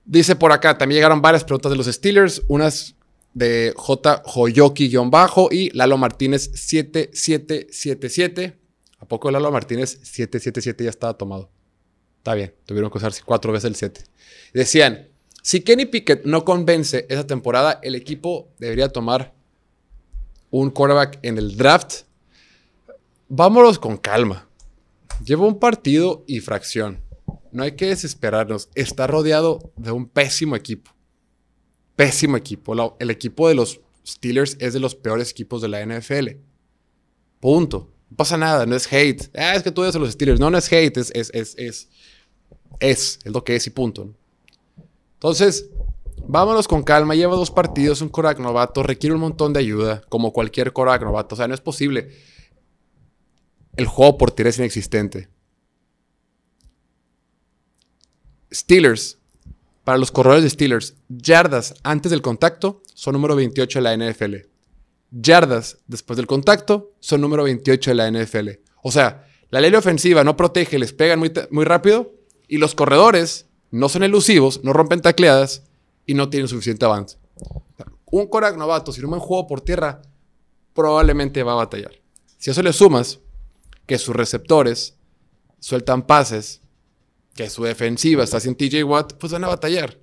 Dice 0.05 0.37
por 0.37 0.53
acá, 0.53 0.77
también 0.77 0.97
llegaron 0.97 1.21
varias 1.21 1.43
preguntas 1.43 1.71
de 1.71 1.77
los 1.77 1.87
Steelers, 1.87 2.43
unas 2.47 2.95
de 3.33 3.73
J. 3.75 4.23
Joyoki-bajo 4.23 5.49
y 5.51 5.71
Lalo 5.71 5.97
Martínez 5.97 6.51
7777. 6.53 8.64
¿A 9.05 9.07
poco 9.07 9.29
Lalo 9.29 9.51
Martínez 9.51 9.99
777 10.01 10.83
ya 10.83 10.89
estaba 10.89 11.15
tomado? 11.15 11.51
Está 12.17 12.33
bien, 12.33 12.55
tuvieron 12.65 12.89
que 12.89 12.97
usar 12.97 13.13
cuatro 13.23 13.53
veces 13.53 13.65
el 13.65 13.75
7. 13.75 14.01
Decían, 14.51 15.09
si 15.43 15.61
Kenny 15.61 15.85
Pickett 15.85 16.25
no 16.25 16.43
convence 16.43 17.05
esa 17.07 17.27
temporada, 17.27 17.79
el 17.83 17.93
equipo 17.93 18.49
debería 18.57 18.89
tomar 18.89 19.35
un 20.49 20.71
quarterback 20.71 21.19
en 21.21 21.37
el 21.37 21.55
draft, 21.55 22.05
vámonos 23.29 23.77
con 23.77 23.97
calma. 23.97 24.49
Lleva 25.23 25.45
un 25.45 25.59
partido 25.59 26.23
y 26.25 26.39
fracción. 26.39 27.03
No 27.51 27.61
hay 27.61 27.73
que 27.73 27.85
desesperarnos. 27.85 28.69
Está 28.73 29.05
rodeado 29.05 29.71
de 29.75 29.91
un 29.91 30.09
pésimo 30.09 30.55
equipo. 30.55 30.89
Pésimo 31.95 32.37
equipo. 32.37 32.97
el 32.99 33.11
equipo 33.11 33.49
de 33.49 33.53
los 33.53 33.81
Steelers 34.03 34.57
es 34.59 34.73
de 34.73 34.79
los 34.79 34.95
peores 34.95 35.29
equipos 35.29 35.61
de 35.61 35.67
la 35.67 35.85
NFL. 35.85 36.39
Punto. 37.39 37.94
No 38.09 38.17
pasa 38.17 38.37
nada, 38.37 38.65
no 38.65 38.75
es 38.75 38.91
hate. 38.91 39.29
Ah, 39.35 39.55
es 39.55 39.63
que 39.63 39.71
tú 39.71 39.81
eres 39.83 39.93
de 39.93 39.99
los 39.99 40.11
Steelers. 40.11 40.39
No, 40.39 40.49
no 40.49 40.57
es 40.57 40.71
hate, 40.71 40.97
es, 40.97 41.11
es, 41.13 41.31
es, 41.33 41.55
es, 41.57 41.89
es, 42.79 43.19
es 43.23 43.31
lo 43.31 43.43
que 43.43 43.55
es 43.55 43.67
y 43.67 43.69
punto. 43.69 44.13
Entonces, 45.13 45.69
Vámonos 46.27 46.67
con 46.67 46.83
calma, 46.83 47.13
lleva 47.13 47.35
dos 47.35 47.51
partidos, 47.51 48.01
un 48.01 48.09
Korak 48.09 48.39
novato, 48.39 48.81
requiere 48.81 49.13
un 49.13 49.21
montón 49.21 49.53
de 49.53 49.59
ayuda, 49.59 50.01
como 50.09 50.33
cualquier 50.33 50.73
Korak 50.73 51.03
novato. 51.03 51.35
O 51.35 51.37
sea, 51.37 51.47
no 51.47 51.53
es 51.53 51.61
posible. 51.61 52.11
El 53.75 53.85
juego 53.85 54.17
por 54.17 54.31
tierra 54.31 54.49
es 54.49 54.57
inexistente. 54.57 55.29
Steelers, 58.51 59.19
para 59.83 59.97
los 59.97 60.11
corredores 60.11 60.43
de 60.43 60.49
Steelers, 60.49 60.95
yardas 61.09 61.75
antes 61.83 62.09
del 62.09 62.21
contacto 62.21 62.81
son 62.93 63.13
número 63.13 63.35
28 63.35 63.79
de 63.79 63.83
la 63.83 64.11
NFL. 64.11 64.35
Yardas 65.17 65.77
después 65.87 66.17
del 66.17 66.27
contacto 66.27 66.91
son 66.99 67.21
número 67.21 67.43
28 67.43 67.91
de 67.91 67.95
la 67.95 68.11
NFL. 68.11 68.49
O 68.83 68.91
sea, 68.91 69.25
la 69.49 69.61
ley 69.61 69.73
ofensiva 69.73 70.23
no 70.23 70.35
protege, 70.35 70.77
les 70.77 70.91
pegan 70.91 71.19
muy, 71.19 71.31
muy 71.51 71.63
rápido 71.63 72.13
y 72.47 72.57
los 72.57 72.75
corredores 72.75 73.47
no 73.71 73.87
son 73.87 74.03
elusivos, 74.03 74.61
no 74.63 74.73
rompen 74.73 75.01
tacleadas 75.01 75.63
y 76.05 76.15
no 76.15 76.29
tienen 76.29 76.49
suficiente 76.49 76.85
avance. 76.85 77.17
Un 78.11 78.27
Korak 78.27 78.57
novato, 78.57 78.91
si 78.91 79.01
no 79.01 79.07
me 79.07 79.19
juego 79.19 79.47
por 79.47 79.61
tierra, 79.61 80.01
probablemente 80.73 81.43
va 81.43 81.53
a 81.53 81.55
batallar. 81.55 81.93
Si 82.37 82.49
a 82.49 82.51
eso 82.51 82.61
le 82.61 82.73
sumas 82.73 83.19
que 83.85 83.97
sus 83.97 84.15
receptores 84.15 84.97
sueltan 85.59 86.05
pases, 86.05 86.61
que 87.33 87.49
su 87.49 87.63
defensiva 87.63 88.23
está 88.23 88.39
sin 88.39 88.55
TJ 88.55 88.83
Watt, 88.83 89.13
pues 89.13 89.31
van 89.31 89.45
a 89.45 89.47
batallar. 89.47 89.97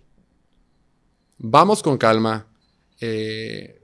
Vamos 1.37 1.83
con 1.83 1.99
calma. 1.99 2.47
Eh, 3.01 3.82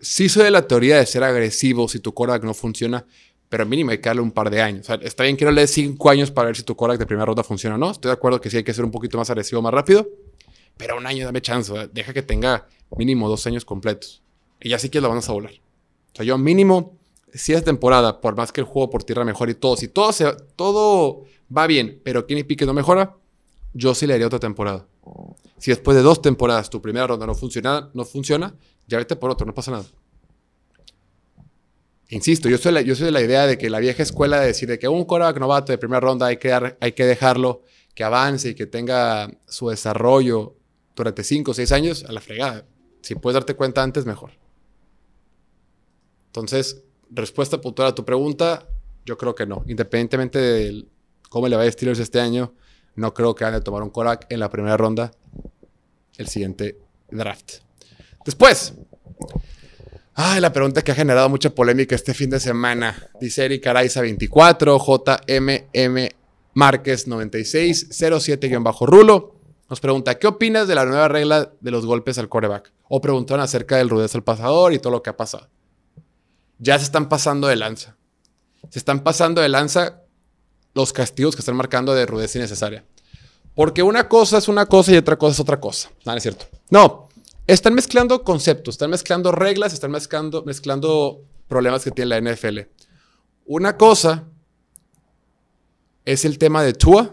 sí 0.00 0.28
soy 0.28 0.44
de 0.44 0.50
la 0.50 0.66
teoría 0.66 0.98
de 0.98 1.06
ser 1.06 1.24
agresivo 1.24 1.88
si 1.88 1.98
tu 1.98 2.12
Korak 2.12 2.44
no 2.44 2.54
funciona, 2.54 3.06
pero 3.48 3.66
mínimo 3.66 3.90
hay 3.90 3.98
que 3.98 4.08
darle 4.08 4.22
un 4.22 4.32
par 4.32 4.50
de 4.50 4.60
años. 4.60 4.88
está 5.02 5.24
bien 5.24 5.36
que 5.36 5.44
no 5.44 5.50
le 5.50 5.62
des 5.62 5.70
cinco 5.70 6.10
años 6.10 6.30
para 6.30 6.46
ver 6.46 6.56
si 6.56 6.62
tu 6.62 6.74
Korak 6.74 6.98
de 6.98 7.06
primera 7.06 7.26
ronda 7.26 7.42
funciona 7.42 7.76
o 7.76 7.78
no. 7.78 7.90
Estoy 7.90 8.08
de 8.08 8.14
acuerdo 8.14 8.40
que 8.40 8.50
sí 8.50 8.56
hay 8.56 8.64
que 8.64 8.74
ser 8.74 8.84
un 8.84 8.90
poquito 8.90 9.16
más 9.16 9.30
agresivo, 9.30 9.62
más 9.62 9.72
rápido. 9.72 10.08
Pero 10.76 10.96
un 10.96 11.06
año, 11.06 11.24
dame 11.24 11.40
chance. 11.40 11.72
Deja 11.92 12.12
que 12.12 12.22
tenga 12.22 12.66
mínimo 12.96 13.28
dos 13.28 13.46
años 13.46 13.64
completos. 13.64 14.22
Y 14.60 14.70
ya 14.70 14.78
sí 14.78 14.88
que 14.88 15.00
la 15.00 15.08
van 15.08 15.20
a 15.26 15.32
volar. 15.32 15.52
O 15.52 16.16
sea, 16.16 16.24
yo 16.24 16.36
mínimo, 16.38 16.96
si 17.32 17.52
es 17.52 17.62
temporada, 17.64 18.20
por 18.20 18.36
más 18.36 18.52
que 18.52 18.60
el 18.60 18.66
juego 18.66 18.90
por 18.90 19.04
tierra 19.04 19.24
mejore 19.24 19.52
y 19.52 19.54
todo, 19.54 19.76
si 19.76 19.88
todo, 19.88 20.12
se, 20.12 20.32
todo 20.56 21.24
va 21.54 21.66
bien, 21.66 22.00
pero 22.04 22.26
Kenny 22.26 22.44
Pique 22.44 22.66
no 22.66 22.72
mejora, 22.72 23.16
yo 23.72 23.94
sí 23.94 24.06
le 24.06 24.14
haría 24.14 24.26
otra 24.26 24.38
temporada. 24.38 24.86
Si 25.58 25.70
después 25.70 25.96
de 25.96 26.02
dos 26.02 26.20
temporadas 26.20 26.70
tu 26.70 26.82
primera 26.82 27.06
ronda 27.06 27.26
no 27.26 27.34
funciona, 27.34 27.90
no 27.94 28.04
funciona 28.04 28.54
ya 28.86 28.98
vete 28.98 29.16
por 29.16 29.30
otro, 29.30 29.46
no 29.46 29.54
pasa 29.54 29.70
nada. 29.70 29.84
Insisto, 32.08 32.48
yo 32.48 32.58
soy, 32.58 32.72
la, 32.72 32.82
yo 32.82 32.94
soy 32.94 33.06
de 33.06 33.12
la 33.12 33.22
idea 33.22 33.46
de 33.46 33.56
que 33.56 33.70
la 33.70 33.80
vieja 33.80 34.02
escuela 34.02 34.40
de 34.40 34.48
decir 34.48 34.68
de 34.68 34.78
que 34.78 34.88
un 34.88 35.04
coreback 35.04 35.38
novato 35.38 35.72
de 35.72 35.78
primera 35.78 36.00
ronda 36.00 36.26
hay 36.26 36.36
que, 36.36 36.52
hay 36.52 36.92
que 36.92 37.06
dejarlo 37.06 37.62
que 37.94 38.04
avance 38.04 38.50
y 38.50 38.54
que 38.54 38.66
tenga 38.66 39.30
su 39.46 39.70
desarrollo 39.70 40.56
durante 40.94 41.24
5 41.24 41.50
o 41.50 41.54
6 41.54 41.72
años, 41.72 42.04
a 42.04 42.12
la 42.12 42.20
fregada. 42.20 42.66
Si 43.00 43.14
puedes 43.14 43.34
darte 43.34 43.54
cuenta 43.54 43.82
antes, 43.82 44.04
mejor. 44.04 44.32
Entonces, 46.26 46.82
respuesta 47.10 47.60
puntual 47.60 47.88
a 47.88 47.94
tu 47.94 48.04
pregunta, 48.04 48.68
yo 49.04 49.16
creo 49.16 49.34
que 49.34 49.46
no. 49.46 49.64
Independientemente 49.66 50.38
de 50.38 50.86
cómo 51.30 51.48
le 51.48 51.56
va 51.56 51.62
a 51.62 51.70
Steelers 51.70 51.98
este 51.98 52.20
año, 52.20 52.54
no 52.96 53.14
creo 53.14 53.34
que 53.34 53.44
van 53.44 53.54
a 53.54 53.60
tomar 53.60 53.82
un 53.82 53.90
Korak 53.90 54.26
en 54.28 54.40
la 54.40 54.48
primera 54.50 54.76
ronda 54.76 55.12
el 56.16 56.28
siguiente 56.28 56.78
draft. 57.10 57.54
Después, 58.24 58.74
ay, 60.14 60.40
la 60.40 60.52
pregunta 60.52 60.82
que 60.82 60.92
ha 60.92 60.94
generado 60.94 61.28
mucha 61.28 61.50
polémica 61.50 61.94
este 61.94 62.14
fin 62.14 62.30
de 62.30 62.40
semana. 62.40 63.10
Dice 63.20 63.44
Eric 63.44 63.66
Araiza 63.66 64.00
24, 64.00 64.78
JMM 64.78 66.08
Márquez 66.54 67.08
96, 67.08 67.90
07-Rulo. 67.90 69.34
Nos 69.68 69.80
pregunta, 69.80 70.18
¿qué 70.18 70.26
opinas 70.26 70.68
de 70.68 70.74
la 70.74 70.84
nueva 70.84 71.08
regla 71.08 71.52
de 71.60 71.70
los 71.70 71.86
golpes 71.86 72.18
al 72.18 72.28
coreback? 72.28 72.72
O 72.88 73.00
preguntaron 73.00 73.42
acerca 73.42 73.76
del 73.76 73.90
rudez 73.90 74.14
al 74.14 74.22
pasador 74.22 74.72
y 74.72 74.78
todo 74.78 74.92
lo 74.92 75.02
que 75.02 75.10
ha 75.10 75.16
pasado. 75.16 75.48
Ya 76.58 76.78
se 76.78 76.84
están 76.84 77.08
pasando 77.08 77.48
de 77.48 77.56
lanza. 77.56 77.96
Se 78.70 78.78
están 78.78 79.02
pasando 79.02 79.40
de 79.40 79.48
lanza 79.48 80.03
los 80.74 80.92
castigos 80.92 81.34
que 81.34 81.40
están 81.40 81.56
marcando 81.56 81.94
de 81.94 82.06
rudeza 82.06 82.38
innecesaria. 82.38 82.84
Porque 83.54 83.82
una 83.82 84.08
cosa 84.08 84.38
es 84.38 84.48
una 84.48 84.66
cosa 84.66 84.92
y 84.92 84.96
otra 84.96 85.16
cosa 85.16 85.32
es 85.32 85.40
otra 85.40 85.60
cosa. 85.60 85.90
No, 86.04 86.14
es 86.14 86.22
cierto. 86.22 86.46
No, 86.70 87.08
están 87.46 87.74
mezclando 87.74 88.24
conceptos, 88.24 88.74
están 88.74 88.90
mezclando 88.90 89.30
reglas, 89.30 89.72
están 89.72 89.92
mezclando, 89.92 90.42
mezclando 90.44 91.22
problemas 91.46 91.84
que 91.84 91.90
tiene 91.90 92.08
la 92.08 92.20
NFL. 92.20 92.60
Una 93.46 93.76
cosa 93.76 94.24
es 96.04 96.24
el 96.24 96.38
tema 96.38 96.62
de 96.62 96.72
Tua 96.72 97.10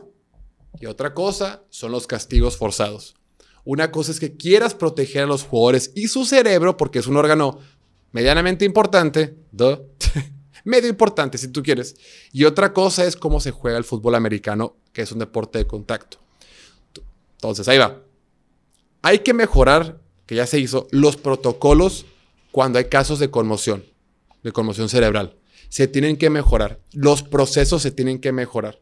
y 0.79 0.85
otra 0.87 1.13
cosa 1.13 1.63
son 1.69 1.91
los 1.91 2.07
castigos 2.07 2.57
forzados. 2.57 3.15
Una 3.63 3.91
cosa 3.91 4.11
es 4.11 4.19
que 4.19 4.35
quieras 4.35 4.73
proteger 4.73 5.23
a 5.23 5.27
los 5.27 5.43
jugadores 5.43 5.91
y 5.95 6.07
su 6.07 6.25
cerebro 6.25 6.77
porque 6.77 6.99
es 6.99 7.07
un 7.07 7.17
órgano 7.17 7.59
medianamente 8.11 8.65
importante, 8.65 9.35
medio 10.63 10.89
importante 10.89 11.37
si 11.37 11.47
tú 11.47 11.63
quieres. 11.63 11.95
Y 12.31 12.45
otra 12.45 12.73
cosa 12.73 13.05
es 13.05 13.15
cómo 13.15 13.39
se 13.39 13.51
juega 13.51 13.77
el 13.77 13.83
fútbol 13.83 14.15
americano, 14.15 14.75
que 14.93 15.01
es 15.01 15.11
un 15.11 15.19
deporte 15.19 15.59
de 15.59 15.67
contacto. 15.67 16.17
Entonces, 17.33 17.67
ahí 17.67 17.77
va. 17.77 18.01
Hay 19.01 19.19
que 19.19 19.33
mejorar, 19.33 19.99
que 20.25 20.35
ya 20.35 20.45
se 20.45 20.59
hizo, 20.59 20.87
los 20.91 21.17
protocolos 21.17 22.05
cuando 22.51 22.79
hay 22.79 22.85
casos 22.85 23.19
de 23.19 23.31
conmoción, 23.31 23.83
de 24.43 24.51
conmoción 24.51 24.89
cerebral. 24.89 25.37
Se 25.69 25.87
tienen 25.87 26.17
que 26.17 26.29
mejorar. 26.29 26.79
Los 26.91 27.23
procesos 27.23 27.81
se 27.81 27.91
tienen 27.91 28.19
que 28.19 28.31
mejorar. 28.31 28.79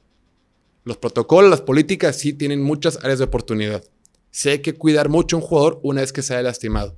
Los 0.83 0.98
protocolos, 0.98 1.50
las 1.50 1.62
políticas 1.62 2.17
sí 2.17 2.33
tienen 2.33 2.62
muchas 2.62 2.98
áreas 3.03 3.19
de 3.19 3.25
oportunidad. 3.25 3.83
Se 4.31 4.51
hay 4.51 4.59
que 4.59 4.74
cuidar 4.74 5.09
mucho 5.09 5.36
a 5.36 5.39
un 5.39 5.45
jugador 5.45 5.79
una 5.83 6.01
vez 6.01 6.12
que 6.12 6.21
se 6.21 6.33
haya 6.33 6.43
lastimado 6.43 6.98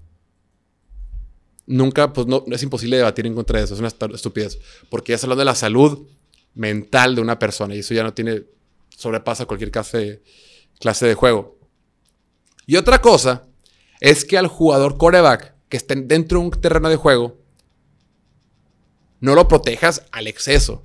nunca, 1.65 2.13
pues 2.13 2.27
no, 2.27 2.43
es 2.47 2.63
imposible 2.63 2.97
debatir 2.97 3.25
en 3.27 3.35
contra 3.35 3.59
de 3.59 3.65
eso, 3.65 3.73
es 3.73 3.79
una 3.79 3.89
estupidez, 4.13 4.59
porque 4.89 5.11
ya 5.11 5.17
se 5.17 5.25
habla 5.25 5.35
de 5.35 5.45
la 5.45 5.55
salud 5.55 6.07
mental 6.53 7.15
de 7.15 7.21
una 7.21 7.39
persona 7.39 7.75
y 7.75 7.79
eso 7.79 7.93
ya 7.93 8.03
no 8.03 8.13
tiene, 8.13 8.43
sobrepasa 8.89 9.45
cualquier 9.45 9.71
clase, 9.71 10.21
clase 10.79 11.07
de 11.07 11.13
juego. 11.13 11.57
Y 12.65 12.75
otra 12.75 13.01
cosa 13.01 13.47
es 13.99 14.25
que 14.25 14.37
al 14.37 14.47
jugador 14.47 14.97
coreback 14.97 15.53
que 15.69 15.77
esté 15.77 15.95
dentro 15.95 16.39
de 16.39 16.45
un 16.45 16.51
terreno 16.51 16.89
de 16.89 16.97
juego, 16.97 17.37
no 19.21 19.35
lo 19.35 19.47
protejas 19.47 20.03
al 20.11 20.27
exceso. 20.27 20.83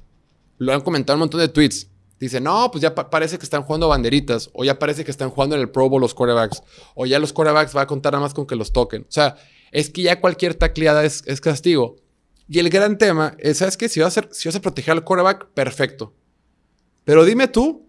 Lo 0.58 0.72
han 0.72 0.82
comentado 0.82 1.16
un 1.16 1.20
montón 1.20 1.40
de 1.40 1.48
tweets. 1.48 1.88
Dice, 2.20 2.40
no, 2.40 2.70
pues 2.70 2.80
ya 2.80 2.94
parece 2.94 3.36
que 3.36 3.44
están 3.44 3.62
jugando 3.62 3.88
banderitas, 3.88 4.48
o 4.54 4.64
ya 4.64 4.78
parece 4.78 5.04
que 5.04 5.10
están 5.10 5.28
jugando 5.28 5.54
en 5.56 5.60
el 5.60 5.70
Pro 5.70 5.88
Bowl 5.90 6.00
los 6.00 6.14
corebacks, 6.14 6.62
o 6.94 7.04
ya 7.04 7.18
los 7.18 7.32
corebacks 7.32 7.76
va 7.76 7.82
a 7.82 7.86
contar 7.86 8.12
nada 8.12 8.22
más 8.22 8.32
con 8.32 8.46
que 8.46 8.56
los 8.56 8.72
toquen. 8.72 9.02
O 9.02 9.12
sea, 9.12 9.36
es 9.72 9.90
que 9.90 10.02
ya 10.02 10.20
cualquier 10.20 10.54
tacleada 10.54 11.04
es, 11.04 11.40
castigo. 11.40 11.96
Y 12.48 12.58
el 12.58 12.70
gran 12.70 12.98
tema 12.98 13.36
es, 13.38 13.58
¿sabes? 13.58 13.76
Si 13.90 14.00
vas, 14.00 14.18
a 14.18 14.28
si 14.30 14.50
proteger 14.60 14.92
al 14.92 15.04
quarterback, 15.04 15.48
perfecto. 15.48 16.14
Pero 17.04 17.24
dime 17.24 17.48
tú, 17.48 17.88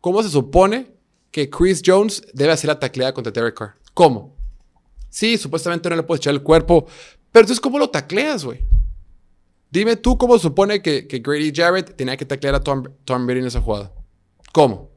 ¿cómo 0.00 0.22
se 0.22 0.28
supone 0.28 0.92
que 1.30 1.50
Chris 1.50 1.82
Jones 1.84 2.22
debe 2.32 2.52
hacer 2.52 2.68
la 2.68 2.78
tacleada 2.78 3.14
contra 3.14 3.32
Derek 3.32 3.56
Carr? 3.56 3.74
¿Cómo? 3.94 4.36
Sí, 5.08 5.38
supuestamente 5.38 5.88
no 5.88 5.96
le 5.96 6.02
puedes 6.02 6.20
echar 6.20 6.34
el 6.34 6.42
cuerpo, 6.42 6.86
pero 7.32 7.44
entonces, 7.44 7.60
¿cómo 7.60 7.78
lo 7.78 7.88
tacleas, 7.90 8.44
güey? 8.44 8.60
Dime 9.70 9.96
tú 9.96 10.16
cómo 10.16 10.36
se 10.36 10.42
supone 10.42 10.80
que, 10.82 11.06
Grady 11.22 11.52
Jarrett 11.54 11.96
tenía 11.96 12.16
que 12.16 12.24
taclear 12.24 12.54
a 12.54 12.60
Tom, 12.60 12.84
Tom 13.04 13.26
Brady 13.26 13.40
en 13.40 13.46
esa 13.46 13.60
jugada. 13.60 13.92
¿Cómo? 14.52 14.90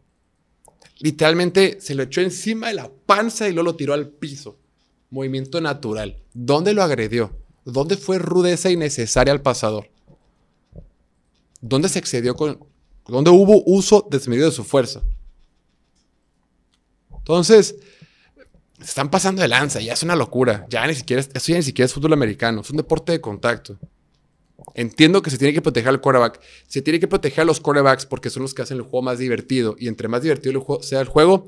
Literalmente 1.00 1.80
se 1.80 1.96
lo 1.96 2.04
echó 2.04 2.22
encima 2.22 2.68
de 2.68 2.76
la 2.76 2.92
panza 3.06 3.48
y 3.48 3.54
luego 3.54 3.72
lo 3.72 3.76
tiró 3.76 3.94
al 3.94 4.10
piso 4.10 4.58
movimiento 5.10 5.62
natural. 5.62 6.18
¿Dónde 6.34 6.74
lo 6.74 6.84
agredió? 6.84 7.36
¿Dónde 7.66 7.98
fue 7.98 8.20
rudeza 8.20 8.70
innecesaria 8.70 9.34
al 9.34 9.42
pasador? 9.42 9.90
¿Dónde 11.62 11.90
se 11.90 12.00
excedió 12.00 12.36
con... 12.36 12.60
¿Dónde 13.08 13.32
hubo 13.32 13.64
uso 13.66 14.08
desmedido 14.10 14.50
de 14.50 14.56
su 14.56 14.64
fuerza? 14.64 15.02
Entonces, 17.18 17.76
se 18.78 18.86
están 18.86 19.10
pasando 19.10 19.42
de 19.42 19.48
lanza, 19.48 19.80
ya 19.82 19.94
es 19.94 20.04
una 20.04 20.16
locura. 20.16 20.66
Ya 20.70 20.86
ni 20.86 20.94
siquiera, 20.94 21.22
eso 21.22 21.52
ya 21.52 21.58
ni 21.58 21.64
siquiera 21.64 21.86
es 21.86 21.94
fútbol 21.94 22.14
americano, 22.14 22.62
es 22.62 22.70
un 22.70 22.78
deporte 22.78 23.12
de 23.12 23.22
contacto. 23.22 23.78
Entiendo 24.76 25.22
que 25.22 25.30
se 25.30 25.38
tiene 25.38 25.54
que 25.54 25.62
proteger 25.62 25.90
al 25.90 26.02
quarterback. 26.02 26.40
Se 26.68 26.82
tiene 26.82 27.00
que 27.00 27.08
proteger 27.08 27.42
a 27.42 27.46
los 27.46 27.60
quarterbacks 27.60 28.06
porque 28.06 28.30
son 28.30 28.44
los 28.44 28.54
que 28.54 28.62
hacen 28.62 28.78
el 28.78 28.84
juego 28.84 29.02
más 29.02 29.18
divertido. 29.18 29.76
Y 29.78 29.88
entre 29.88 30.08
más 30.08 30.22
divertido 30.22 30.80
sea 30.82 31.02
el 31.02 31.08
juego, 31.08 31.48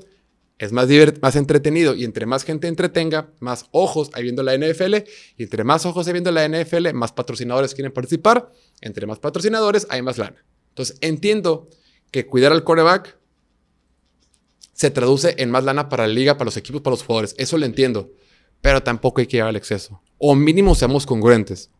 es 0.62 0.70
más, 0.70 0.86
más 1.20 1.34
entretenido 1.34 1.92
y 1.92 2.04
entre 2.04 2.24
más 2.24 2.44
gente 2.44 2.68
entretenga, 2.68 3.32
más 3.40 3.66
ojos 3.72 4.10
hay 4.14 4.22
viendo 4.22 4.44
la 4.44 4.56
NFL 4.56 4.94
y 5.36 5.42
entre 5.42 5.64
más 5.64 5.84
ojos 5.86 6.06
hay 6.06 6.12
viendo 6.12 6.30
la 6.30 6.48
NFL, 6.48 6.92
más 6.94 7.10
patrocinadores 7.10 7.74
quieren 7.74 7.90
participar, 7.90 8.52
entre 8.80 9.08
más 9.08 9.18
patrocinadores 9.18 9.88
hay 9.90 10.02
más 10.02 10.18
lana. 10.18 10.46
Entonces 10.68 10.98
entiendo 11.00 11.68
que 12.12 12.26
cuidar 12.26 12.52
al 12.52 12.62
coreback 12.62 13.18
se 14.72 14.92
traduce 14.92 15.34
en 15.38 15.50
más 15.50 15.64
lana 15.64 15.88
para 15.88 16.06
la 16.06 16.12
liga, 16.14 16.34
para 16.34 16.44
los 16.44 16.56
equipos, 16.56 16.80
para 16.80 16.92
los 16.92 17.02
jugadores. 17.02 17.34
Eso 17.38 17.58
lo 17.58 17.66
entiendo, 17.66 18.12
pero 18.60 18.84
tampoco 18.84 19.20
hay 19.20 19.26
que 19.26 19.38
llegar 19.38 19.48
al 19.48 19.56
exceso. 19.56 20.00
O 20.16 20.36
mínimo 20.36 20.76
seamos 20.76 21.06
congruentes. 21.06 21.72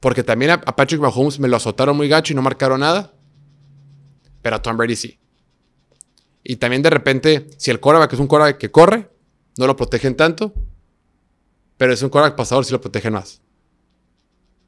Porque 0.00 0.22
también 0.22 0.52
a 0.52 0.74
Patrick 0.74 1.02
Mahomes 1.02 1.38
me 1.38 1.48
lo 1.48 1.58
azotaron 1.58 1.98
muy 1.98 2.08
gacho 2.08 2.32
y 2.32 2.36
no 2.36 2.40
marcaron 2.40 2.80
nada, 2.80 3.12
pero 4.40 4.56
a 4.56 4.62
Tom 4.62 4.78
Brady 4.78 4.96
sí. 4.96 5.18
Y 6.48 6.56
también 6.56 6.80
de 6.80 6.90
repente, 6.90 7.48
si 7.58 7.72
el 7.72 7.80
quarterback 7.80 8.12
es 8.12 8.20
un 8.20 8.28
quarterback 8.28 8.58
que 8.58 8.70
corre, 8.70 9.10
no 9.58 9.66
lo 9.66 9.74
protegen 9.74 10.14
tanto. 10.14 10.54
Pero 11.76 11.92
es 11.92 12.00
un 12.02 12.08
quarterback 12.08 12.36
pasador, 12.36 12.64
sí 12.64 12.70
lo 12.70 12.80
protegen 12.80 13.14
más. 13.14 13.42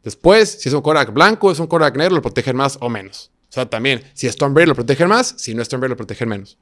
Después, 0.03 0.61
si 0.61 0.69
es 0.69 0.75
un 0.75 0.83
quarterback 0.83 1.14
blanco, 1.14 1.53
es 1.53 1.61
un 1.61 1.69
quarterback 1.69 1.97
negro, 1.97 2.17
lo 2.17 2.23
protegen 2.23 2.57
más 2.57 2.79
o 2.81 2.88
menos. 2.88 3.31
O 3.49 3.53
sea, 3.53 3.71
también, 3.71 4.03
si 4.12 4.27
es 4.27 4.37
Tom 4.37 4.55
Brady, 4.55 4.67
lo 4.69 4.75
protegen 4.75 5.09
más. 5.09 5.35
Si 5.38 5.55
no 5.55 5.62
es 5.62 5.69
Tom 5.69 5.81
lo 5.81 5.97
protegen 5.97 6.29
menos. 6.29 6.59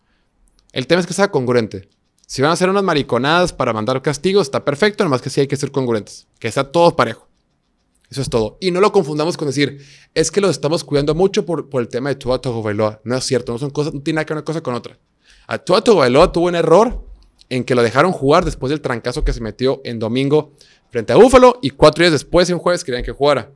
El 0.73 0.87
tema 0.87 1.01
es 1.01 1.07
que 1.07 1.15
sea 1.15 1.31
congruente. 1.31 1.89
Si 2.27 2.43
van 2.43 2.51
a 2.51 2.55
hacer 2.55 2.69
unas 2.69 2.85
mariconadas 2.85 3.55
para 3.55 3.73
mandar 3.73 4.03
castigos, 4.03 4.49
está 4.49 4.67
perfecto, 4.67 5.03
nomás 5.03 5.23
que 5.23 5.31
sí 5.31 5.41
hay 5.41 5.47
que 5.47 5.57
ser 5.57 5.71
congruentes. 5.71 6.27
Que 6.39 6.53
sea 6.53 6.71
todo 6.71 6.95
parejo. 6.95 7.27
Eso 8.11 8.23
es 8.23 8.31
todo. 8.31 8.57
Y 8.61 8.71
no 8.71 8.81
lo 8.81 8.93
confundamos 8.93 9.37
con 9.37 9.49
decir, 9.49 9.85
es 10.15 10.31
que 10.31 10.41
lo 10.41 10.49
estamos 10.49 10.85
cuidando 10.85 11.15
mucho 11.15 11.45
por, 11.45 11.69
el 11.75 11.89
tema 11.89 12.11
de 12.11 12.15
Tua 12.15 12.41
Tagovailoa. 12.41 13.01
No 13.05 13.17
es 13.17 13.25
cierto, 13.25 13.53
no 13.53 13.59
son 13.59 13.71
cosas, 13.71 13.95
no 13.95 14.01
tiene 14.01 14.17
nada 14.17 14.27
que 14.27 14.35
ver 14.35 14.39
una 14.39 14.45
cosa 14.45 14.63
con 14.63 14.75
otra. 14.75 14.99
A 15.47 15.59
Tua 15.59 15.83
Tagovailoa 15.83 16.33
tuvo 16.33 16.47
un 16.47 16.55
error 16.55 17.05
en 17.49 17.65
que 17.65 17.75
lo 17.75 17.83
dejaron 17.83 18.13
jugar 18.13 18.45
después 18.45 18.71
del 18.71 18.81
trancazo 18.81 19.25
que 19.25 19.33
se 19.33 19.41
metió 19.41 19.81
en 19.85 19.99
domingo 19.99 20.53
frente 20.91 21.13
a 21.13 21.17
Búfalo 21.17 21.59
y 21.63 21.71
cuatro 21.71 22.03
días 22.03 22.13
después, 22.13 22.49
en 22.51 22.59
jueves, 22.59 22.85
querían 22.85 23.05
que 23.05 23.13
jugara. 23.13 23.51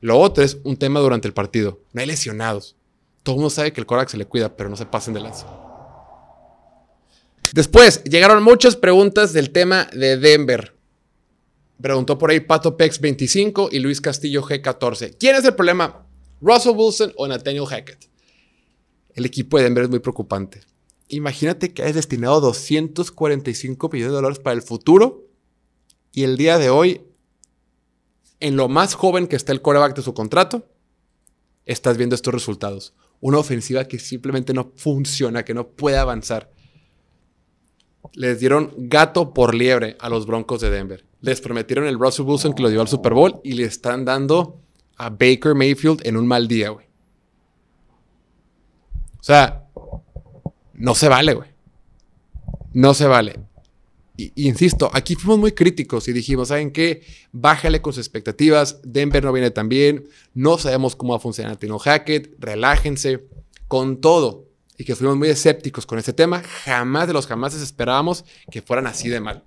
Lo 0.00 0.18
otro 0.18 0.44
es 0.44 0.58
un 0.64 0.76
tema 0.76 1.00
durante 1.00 1.26
el 1.26 1.34
partido. 1.34 1.80
No 1.92 2.00
hay 2.00 2.06
lesionados. 2.06 2.76
Todo 3.22 3.34
el 3.34 3.38
mundo 3.38 3.50
sabe 3.50 3.72
que 3.72 3.80
el 3.80 3.86
Korak 3.86 4.08
se 4.08 4.16
le 4.16 4.26
cuida, 4.26 4.56
pero 4.56 4.68
no 4.70 4.76
se 4.76 4.86
pasen 4.86 5.14
de 5.14 5.20
lanza. 5.20 5.46
Después, 7.52 8.04
llegaron 8.04 8.42
muchas 8.42 8.76
preguntas 8.76 9.32
del 9.32 9.50
tema 9.50 9.88
de 9.92 10.16
Denver. 10.16 10.75
Preguntó 11.80 12.16
por 12.16 12.30
ahí 12.30 12.40
Pato 12.40 12.76
Pex 12.76 13.00
25 13.00 13.68
y 13.70 13.80
Luis 13.80 14.00
Castillo 14.00 14.42
G14. 14.42 15.16
¿Quién 15.18 15.36
es 15.36 15.44
el 15.44 15.54
problema? 15.54 16.06
¿Russell 16.40 16.74
Wilson 16.74 17.12
o 17.16 17.28
Nathaniel 17.28 17.66
Hackett? 17.66 18.08
El 19.14 19.24
equipo 19.24 19.56
de 19.56 19.64
Denver 19.64 19.84
es 19.84 19.90
muy 19.90 19.98
preocupante. 19.98 20.62
Imagínate 21.08 21.72
que 21.72 21.82
hayas 21.82 21.94
destinado 21.94 22.40
245 22.40 23.88
millones 23.90 24.12
de 24.12 24.16
dólares 24.16 24.38
para 24.38 24.54
el 24.54 24.62
futuro 24.62 25.26
y 26.12 26.24
el 26.24 26.36
día 26.36 26.58
de 26.58 26.70
hoy, 26.70 27.02
en 28.40 28.56
lo 28.56 28.68
más 28.68 28.94
joven 28.94 29.26
que 29.26 29.36
está 29.36 29.52
el 29.52 29.62
coreback 29.62 29.96
de 29.96 30.02
su 30.02 30.14
contrato, 30.14 30.66
estás 31.64 31.96
viendo 31.96 32.14
estos 32.14 32.34
resultados. 32.34 32.94
Una 33.20 33.38
ofensiva 33.38 33.86
que 33.86 33.98
simplemente 33.98 34.52
no 34.52 34.72
funciona, 34.76 35.44
que 35.44 35.54
no 35.54 35.68
puede 35.68 35.98
avanzar. 35.98 36.52
Les 38.12 38.40
dieron 38.40 38.72
gato 38.76 39.32
por 39.32 39.54
liebre 39.54 39.96
a 40.00 40.08
los 40.08 40.26
Broncos 40.26 40.60
de 40.60 40.70
Denver. 40.70 41.05
Les 41.20 41.40
prometieron 41.40 41.86
el 41.86 41.98
Russell 41.98 42.26
Wilson 42.26 42.52
que 42.52 42.62
lo 42.62 42.68
llevó 42.68 42.82
al 42.82 42.88
Super 42.88 43.14
Bowl 43.14 43.40
y 43.42 43.52
le 43.52 43.64
están 43.64 44.04
dando 44.04 44.60
a 44.96 45.10
Baker 45.10 45.54
Mayfield 45.54 46.06
en 46.06 46.16
un 46.16 46.26
mal 46.26 46.48
día, 46.48 46.70
güey. 46.70 46.86
O 49.18 49.22
sea, 49.22 49.66
no 50.74 50.94
se 50.94 51.08
vale, 51.08 51.34
güey. 51.34 51.50
No 52.72 52.94
se 52.94 53.06
vale. 53.06 53.40
Insisto, 54.16 54.90
aquí 54.94 55.14
fuimos 55.14 55.38
muy 55.38 55.52
críticos 55.52 56.08
y 56.08 56.12
dijimos, 56.12 56.48
¿saben 56.48 56.70
qué? 56.70 57.02
Bájale 57.32 57.82
con 57.82 57.92
sus 57.92 58.06
expectativas. 58.06 58.80
Denver 58.82 59.24
no 59.24 59.32
viene 59.32 59.50
tan 59.50 59.68
bien. 59.68 60.08
No 60.32 60.58
sabemos 60.58 60.96
cómo 60.96 61.12
va 61.12 61.18
a 61.18 61.20
funcionar 61.20 61.56
Tino 61.56 61.78
Hackett. 61.78 62.34
Relájense. 62.38 63.26
Con 63.68 64.00
todo. 64.00 64.46
Y 64.78 64.84
que 64.84 64.94
fuimos 64.94 65.16
muy 65.16 65.28
escépticos 65.28 65.86
con 65.86 65.98
este 65.98 66.12
tema. 66.12 66.42
Jamás 66.64 67.08
de 67.08 67.12
los 67.12 67.26
jamás 67.26 67.54
esperábamos 67.54 68.24
que 68.50 68.62
fueran 68.62 68.86
así 68.86 69.08
de 69.08 69.20
mal. 69.20 69.44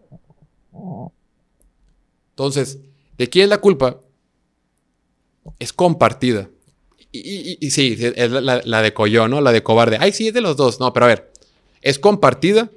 Entonces, 2.40 2.80
¿de 3.18 3.30
quién 3.30 3.44
es 3.44 3.50
la 3.50 3.60
culpa? 3.60 4.02
Es 5.60 5.74
compartida. 5.74 6.50
Y, 7.12 7.70
sí, 7.72 7.98
es 8.00 8.32
la, 8.32 8.82
de 8.82 8.94
Collón, 8.94 9.32
¿no? 9.32 9.42
La 9.42 9.52
de 9.52 9.64
cobarde. 9.64 9.98
Ay, 10.00 10.12
sí, 10.14 10.28
es 10.28 10.34
de 10.34 10.42
los 10.42 10.56
dos. 10.56 10.80
No, 10.80 10.94
pero 10.94 11.06
a 11.06 11.10
ver. 11.10 11.32
Es 11.82 11.98
compartida 11.98 12.70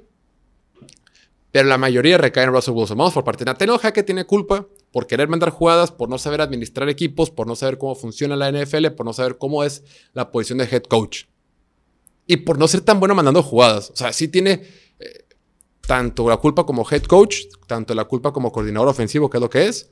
pero 1.53 1.69
la 1.69 1.77
mayoría 1.77 2.17
recae 2.17 2.45
en 2.45 2.51
Russell 2.51 2.73
Wilson. 2.73 2.97
Vamos 2.97 3.13
por 3.13 3.23
parte. 3.23 3.45
Nathaniel 3.45 3.77
Hackett 3.77 4.07
tiene 4.07 4.25
culpa 4.25 4.67
por 4.91 5.05
querer 5.05 5.27
mandar 5.27 5.51
jugadas, 5.51 5.91
por 5.91 6.09
no 6.09 6.17
saber 6.17 6.41
administrar 6.41 6.89
equipos, 6.89 7.29
por 7.29 7.45
no 7.45 7.55
saber 7.55 7.77
cómo 7.77 7.93
funciona 7.93 8.35
la 8.35 8.51
NFL, 8.51 8.87
por 8.97 9.05
no 9.05 9.13
saber 9.13 9.37
cómo 9.37 9.63
es 9.63 9.83
la 10.13 10.31
posición 10.31 10.57
de 10.57 10.63
head 10.63 10.81
coach. 10.81 11.25
Y 12.25 12.37
por 12.37 12.57
no 12.57 12.67
ser 12.67 12.81
tan 12.81 12.99
bueno 12.99 13.13
mandando 13.13 13.43
jugadas. 13.43 13.91
O 13.91 13.95
sea, 13.95 14.11
sí 14.13 14.27
tiene 14.29 14.63
eh, 14.97 15.25
tanto 15.87 16.29
la 16.29 16.37
culpa 16.37 16.65
como 16.65 16.85
head 16.89 17.03
coach, 17.03 17.37
tanto 17.67 17.93
la 17.93 18.05
culpa 18.05 18.31
como 18.31 18.51
coordinador 18.51 18.87
ofensivo, 18.87 19.29
que 19.29 19.37
es 19.37 19.41
lo 19.41 19.49
que 19.49 19.67
es, 19.67 19.89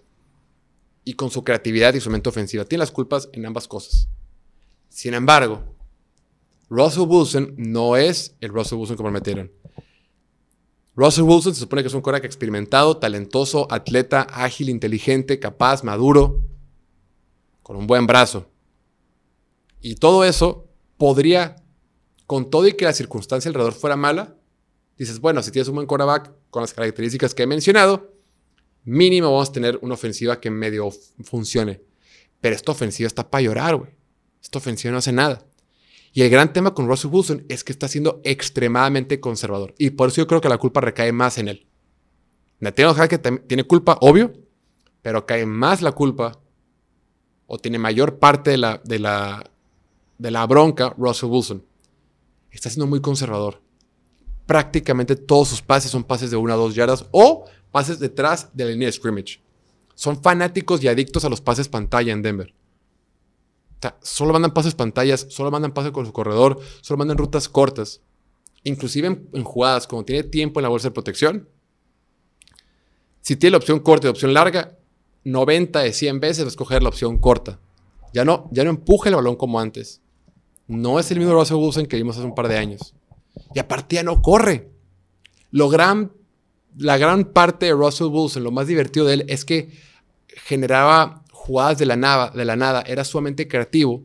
y 1.03 1.13
con 1.13 1.29
su 1.29 1.43
creatividad 1.43 1.93
y 1.93 1.99
su 1.99 2.09
mente 2.09 2.29
ofensiva. 2.29 2.65
Tiene 2.65 2.81
las 2.81 2.91
culpas 2.91 3.29
en 3.33 3.45
ambas 3.45 3.67
cosas. 3.67 4.07
Sin 4.89 5.13
embargo, 5.13 5.75
Russell 6.69 7.03
Wilson 7.07 7.53
no 7.57 7.97
es 7.97 8.35
el 8.39 8.49
Russell 8.51 8.77
Wilson 8.77 8.97
que 8.97 9.03
prometieron. 9.03 9.51
Russell 10.95 11.23
Wilson 11.23 11.53
se 11.53 11.61
supone 11.61 11.81
que 11.81 11.87
es 11.87 11.93
un 11.93 12.01
coreback 12.01 12.25
experimentado, 12.25 12.97
talentoso, 12.97 13.67
atleta, 13.69 14.21
ágil, 14.21 14.69
inteligente, 14.69 15.39
capaz, 15.39 15.83
maduro, 15.83 16.43
con 17.63 17.75
un 17.75 17.87
buen 17.87 18.07
brazo. 18.07 18.47
Y 19.81 19.95
todo 19.95 20.23
eso 20.23 20.67
podría, 20.97 21.55
con 22.27 22.49
todo 22.49 22.67
y 22.67 22.73
que 22.73 22.85
la 22.85 22.93
circunstancia 22.93 23.49
alrededor 23.49 23.73
fuera 23.73 23.95
mala, 23.95 24.35
dices, 25.01 25.19
bueno, 25.19 25.41
si 25.41 25.51
tienes 25.51 25.67
un 25.67 25.75
buen 25.75 25.87
quarterback 25.87 26.31
con 26.51 26.61
las 26.61 26.73
características 26.73 27.33
que 27.33 27.43
he 27.43 27.47
mencionado, 27.47 28.13
mínimo 28.83 29.31
vamos 29.31 29.49
a 29.49 29.51
tener 29.51 29.79
una 29.81 29.95
ofensiva 29.95 30.39
que 30.39 30.51
medio 30.51 30.91
funcione. 31.23 31.81
Pero 32.39 32.55
esta 32.55 32.71
ofensiva 32.71 33.07
está 33.07 33.29
para 33.29 33.41
llorar, 33.41 33.75
güey. 33.77 33.91
Esta 34.43 34.59
ofensiva 34.59 34.91
no 34.91 34.99
hace 34.99 35.11
nada. 35.11 35.43
Y 36.13 36.21
el 36.21 36.29
gran 36.29 36.53
tema 36.53 36.75
con 36.75 36.87
Russell 36.87 37.09
Wilson 37.11 37.45
es 37.49 37.63
que 37.63 37.71
está 37.71 37.87
siendo 37.87 38.21
extremadamente 38.23 39.19
conservador. 39.19 39.73
Y 39.79 39.91
por 39.91 40.09
eso 40.09 40.17
yo 40.17 40.27
creo 40.27 40.41
que 40.41 40.49
la 40.49 40.57
culpa 40.59 40.81
recae 40.81 41.11
más 41.11 41.39
en 41.39 41.47
él. 41.47 41.67
Nathaniel 42.59 42.95
Hackett 42.95 43.47
tiene 43.47 43.63
culpa, 43.63 43.97
obvio, 44.01 44.33
pero 45.01 45.25
cae 45.25 45.47
más 45.47 45.81
la 45.81 45.93
culpa 45.93 46.39
o 47.47 47.57
tiene 47.57 47.79
mayor 47.79 48.19
parte 48.19 48.51
de 48.51 48.57
la, 48.57 48.81
de 48.85 48.99
la, 48.99 49.49
de 50.19 50.31
la 50.31 50.45
bronca 50.45 50.93
Russell 50.95 51.29
Wilson. 51.29 51.65
Está 52.51 52.69
siendo 52.69 52.85
muy 52.85 53.01
conservador. 53.01 53.61
Prácticamente 54.51 55.15
todos 55.15 55.47
sus 55.47 55.61
pases 55.61 55.91
son 55.91 56.03
pases 56.03 56.29
de 56.29 56.35
una 56.35 56.55
o 56.55 56.59
dos 56.59 56.75
yardas 56.75 57.05
o 57.11 57.45
pases 57.71 57.99
detrás 57.99 58.49
de 58.53 58.65
la 58.65 58.71
línea 58.71 58.87
de 58.87 58.91
scrimmage. 58.91 59.39
Son 59.95 60.21
fanáticos 60.21 60.83
y 60.83 60.89
adictos 60.89 61.23
a 61.23 61.29
los 61.29 61.39
pases 61.39 61.69
pantalla 61.69 62.11
en 62.11 62.21
Denver 62.21 62.53
solo 64.01 64.33
mandan 64.33 64.53
pases 64.53 64.75
pantallas, 64.75 65.25
solo 65.29 65.51
mandan 65.51 65.73
pases 65.73 65.91
con 65.91 66.05
su 66.05 66.13
corredor, 66.13 66.59
solo 66.81 66.97
mandan 66.99 67.17
rutas 67.17 67.49
cortas. 67.49 68.01
Inclusive 68.63 69.07
en, 69.33 69.43
jugadas, 69.43 69.87
como 69.87 70.05
tiene 70.05 70.23
tiempo 70.23 70.59
en 70.59 70.63
la 70.63 70.69
bolsa 70.69 70.89
de 70.89 70.93
protección, 70.93 71.49
si 73.21 73.35
tiene 73.35 73.51
la 73.51 73.57
opción 73.57 73.79
corta 73.79 74.05
y 74.05 74.07
la 74.07 74.11
opción 74.11 74.33
larga, 74.33 74.77
90 75.23 75.79
de 75.79 75.93
100 75.93 76.19
veces 76.19 76.43
va 76.43 76.47
a 76.47 76.49
escoger 76.49 76.83
la 76.83 76.89
opción 76.89 77.17
corta. 77.17 77.59
Ya 78.13 78.25
no, 78.25 78.49
ya 78.51 78.63
no 78.63 78.69
empuje 78.69 79.09
el 79.09 79.15
balón 79.15 79.35
como 79.35 79.59
antes. 79.59 80.01
No 80.67 80.99
es 80.99 81.09
el 81.11 81.19
mismo 81.19 81.33
Russell 81.33 81.57
Wilson 81.57 81.85
que 81.85 81.97
vimos 81.97 82.17
hace 82.17 82.25
un 82.25 82.35
par 82.35 82.47
de 82.47 82.57
años. 82.57 82.93
Y 83.53 83.59
aparte 83.59 83.95
ya 83.95 84.03
no 84.03 84.21
corre. 84.21 84.71
Lo 85.51 85.69
gran, 85.69 86.11
la 86.77 86.97
gran 86.97 87.25
parte 87.25 87.67
de 87.67 87.73
Russell 87.73 88.07
Wilson, 88.07 88.43
lo 88.43 88.51
más 88.51 88.67
divertido 88.67 89.05
de 89.05 89.15
él, 89.15 89.25
es 89.27 89.45
que 89.45 89.71
generaba 90.27 91.23
jugadas 91.31 91.77
de 91.77 91.85
la 91.85 91.95
nada, 91.95 92.29
de 92.29 92.45
la 92.45 92.55
nada, 92.55 92.83
era 92.85 93.03
sumamente 93.03 93.47
creativo, 93.47 94.03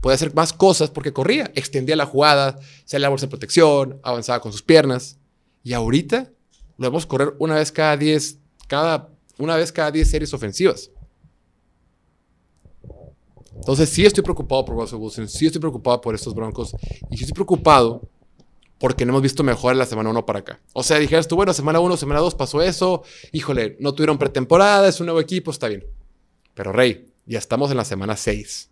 podía 0.00 0.14
hacer 0.14 0.34
más 0.34 0.52
cosas 0.52 0.90
porque 0.90 1.12
corría, 1.12 1.50
extendía 1.54 1.96
la 1.96 2.06
jugada, 2.06 2.58
salía 2.84 3.04
la 3.04 3.10
bolsa 3.10 3.26
de 3.26 3.30
protección, 3.30 4.00
avanzaba 4.02 4.40
con 4.40 4.52
sus 4.52 4.62
piernas. 4.62 5.18
Y 5.62 5.72
ahorita 5.72 6.30
lo 6.76 6.88
vemos 6.88 7.06
correr 7.06 7.34
una 7.38 7.56
vez 7.56 7.72
cada 7.72 7.96
10, 7.96 8.38
cada, 8.66 9.10
una 9.38 9.56
vez 9.56 9.72
cada 9.72 9.90
10 9.90 10.08
series 10.08 10.32
ofensivas. 10.32 10.90
Entonces 13.54 13.88
sí 13.88 14.06
estoy 14.06 14.22
preocupado 14.22 14.64
por 14.64 14.76
Russell 14.76 14.98
Wilson, 14.98 15.28
sí 15.28 15.46
estoy 15.46 15.60
preocupado 15.60 16.00
por 16.00 16.14
estos 16.14 16.32
Broncos 16.34 16.74
y 17.10 17.16
sí 17.16 17.24
estoy 17.24 17.34
preocupado 17.34 18.08
porque 18.78 19.04
no 19.04 19.12
hemos 19.12 19.22
visto 19.22 19.42
mejor 19.42 19.72
en 19.72 19.78
la 19.78 19.86
semana 19.86 20.10
1 20.10 20.24
para 20.24 20.40
acá. 20.40 20.60
O 20.72 20.82
sea, 20.82 20.98
dijeras 20.98 21.26
tú, 21.26 21.36
bueno, 21.36 21.52
semana 21.52 21.80
1, 21.80 21.96
semana 21.96 22.20
2 22.20 22.34
pasó 22.34 22.62
eso, 22.62 23.02
híjole, 23.32 23.76
no 23.80 23.92
tuvieron 23.92 24.18
pretemporada, 24.18 24.88
es 24.88 25.00
un 25.00 25.06
nuevo 25.06 25.20
equipo, 25.20 25.50
está 25.50 25.68
bien. 25.68 25.84
Pero 26.54 26.72
Rey, 26.72 27.12
ya 27.26 27.38
estamos 27.38 27.70
en 27.70 27.76
la 27.76 27.84
semana 27.84 28.16
6. 28.16 28.70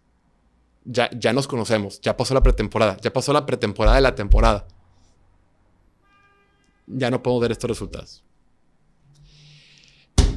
Ya, 0.85 1.11
ya 1.19 1.33
nos 1.33 1.49
conocemos, 1.49 2.01
ya 2.01 2.17
pasó 2.17 2.35
la 2.35 2.43
pretemporada, 2.43 2.97
ya 3.01 3.13
pasó 3.13 3.33
la 3.33 3.45
pretemporada 3.45 3.97
de 3.97 4.03
la 4.03 4.15
temporada. 4.15 4.67
Ya 6.87 7.11
no 7.11 7.23
podemos 7.23 7.43
ver 7.43 7.53
estos 7.53 7.69
resultados. 7.69 8.23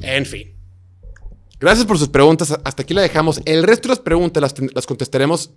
En 0.02 0.26
fin. 0.26 0.56
Gracias 1.60 1.86
por 1.86 2.00
sus 2.00 2.08
preguntas. 2.08 2.58
Hasta 2.64 2.82
aquí 2.82 2.94
la 2.96 3.02
dejamos. 3.02 3.42
El 3.46 3.64
resto 3.64 3.84
de 3.84 3.90
las 3.90 4.00
preguntas 4.00 4.42
las, 4.42 4.56
las 4.74 4.88
contestaremos. 4.88 5.52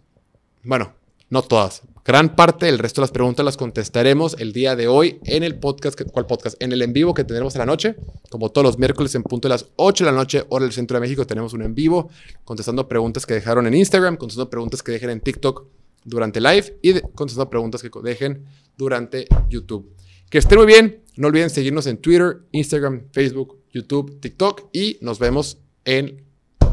Bueno, 0.65 0.95
no 1.33 1.41
todas. 1.41 1.81
Gran 2.05 2.37
parte 2.37 2.67
del 2.67 2.79
resto 2.79 3.01
de 3.01 3.05
las 3.05 3.11
preguntas 3.11 3.43
las 3.43 3.57
contestaremos 3.57 4.37
el 4.39 4.53
día 4.53 4.77
de 4.77 4.87
hoy 4.87 5.19
en 5.25 5.43
el 5.43 5.59
podcast. 5.59 5.99
¿Cuál 6.13 6.27
podcast? 6.27 6.63
En 6.63 6.73
el 6.73 6.83
en 6.83 6.93
vivo 6.93 7.15
que 7.15 7.25
tendremos 7.25 7.57
a 7.57 7.61
la 7.61 7.65
noche. 7.65 7.97
Como 8.29 8.51
todos 8.51 8.67
los 8.67 8.79
miércoles 8.79 9.15
en 9.15 9.23
punto 9.23 9.49
de 9.49 9.55
las 9.55 9.67
8 9.77 10.05
de 10.05 10.11
la 10.11 10.17
noche, 10.17 10.45
hora 10.51 10.67
del 10.67 10.75
centro 10.75 10.97
de 10.97 11.01
México, 11.01 11.27
tenemos 11.27 11.55
un 11.55 11.63
en 11.63 11.75
vivo 11.75 12.11
contestando 12.45 12.87
preguntas 12.87 13.25
que 13.25 13.33
dejaron 13.33 13.67
en 13.67 13.73
Instagram, 13.73 14.19
contestando 14.19 14.51
preguntas 14.51 14.83
que 14.83 14.93
dejen 14.93 15.09
en 15.09 15.21
TikTok 15.21 15.65
durante 16.05 16.39
live 16.39 16.79
y 16.83 17.01
contestando 17.01 17.49
preguntas 17.49 17.81
que 17.81 17.89
dejen 18.03 18.45
durante 18.77 19.27
YouTube. 19.49 19.97
Que 20.29 20.37
estén 20.37 20.59
muy 20.59 20.67
bien. 20.67 21.03
No 21.17 21.29
olviden 21.29 21.49
seguirnos 21.49 21.87
en 21.87 21.97
Twitter, 21.97 22.43
Instagram, 22.53 23.05
Facebook, 23.11 23.57
YouTube, 23.73 24.21
TikTok 24.21 24.69
y 24.71 24.99
nos 25.01 25.19
vemos 25.19 25.57
en 25.87 26.27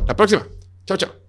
la 0.06 0.18
próxima. 0.18 0.46
Chao, 0.86 0.98
chao. 0.98 1.20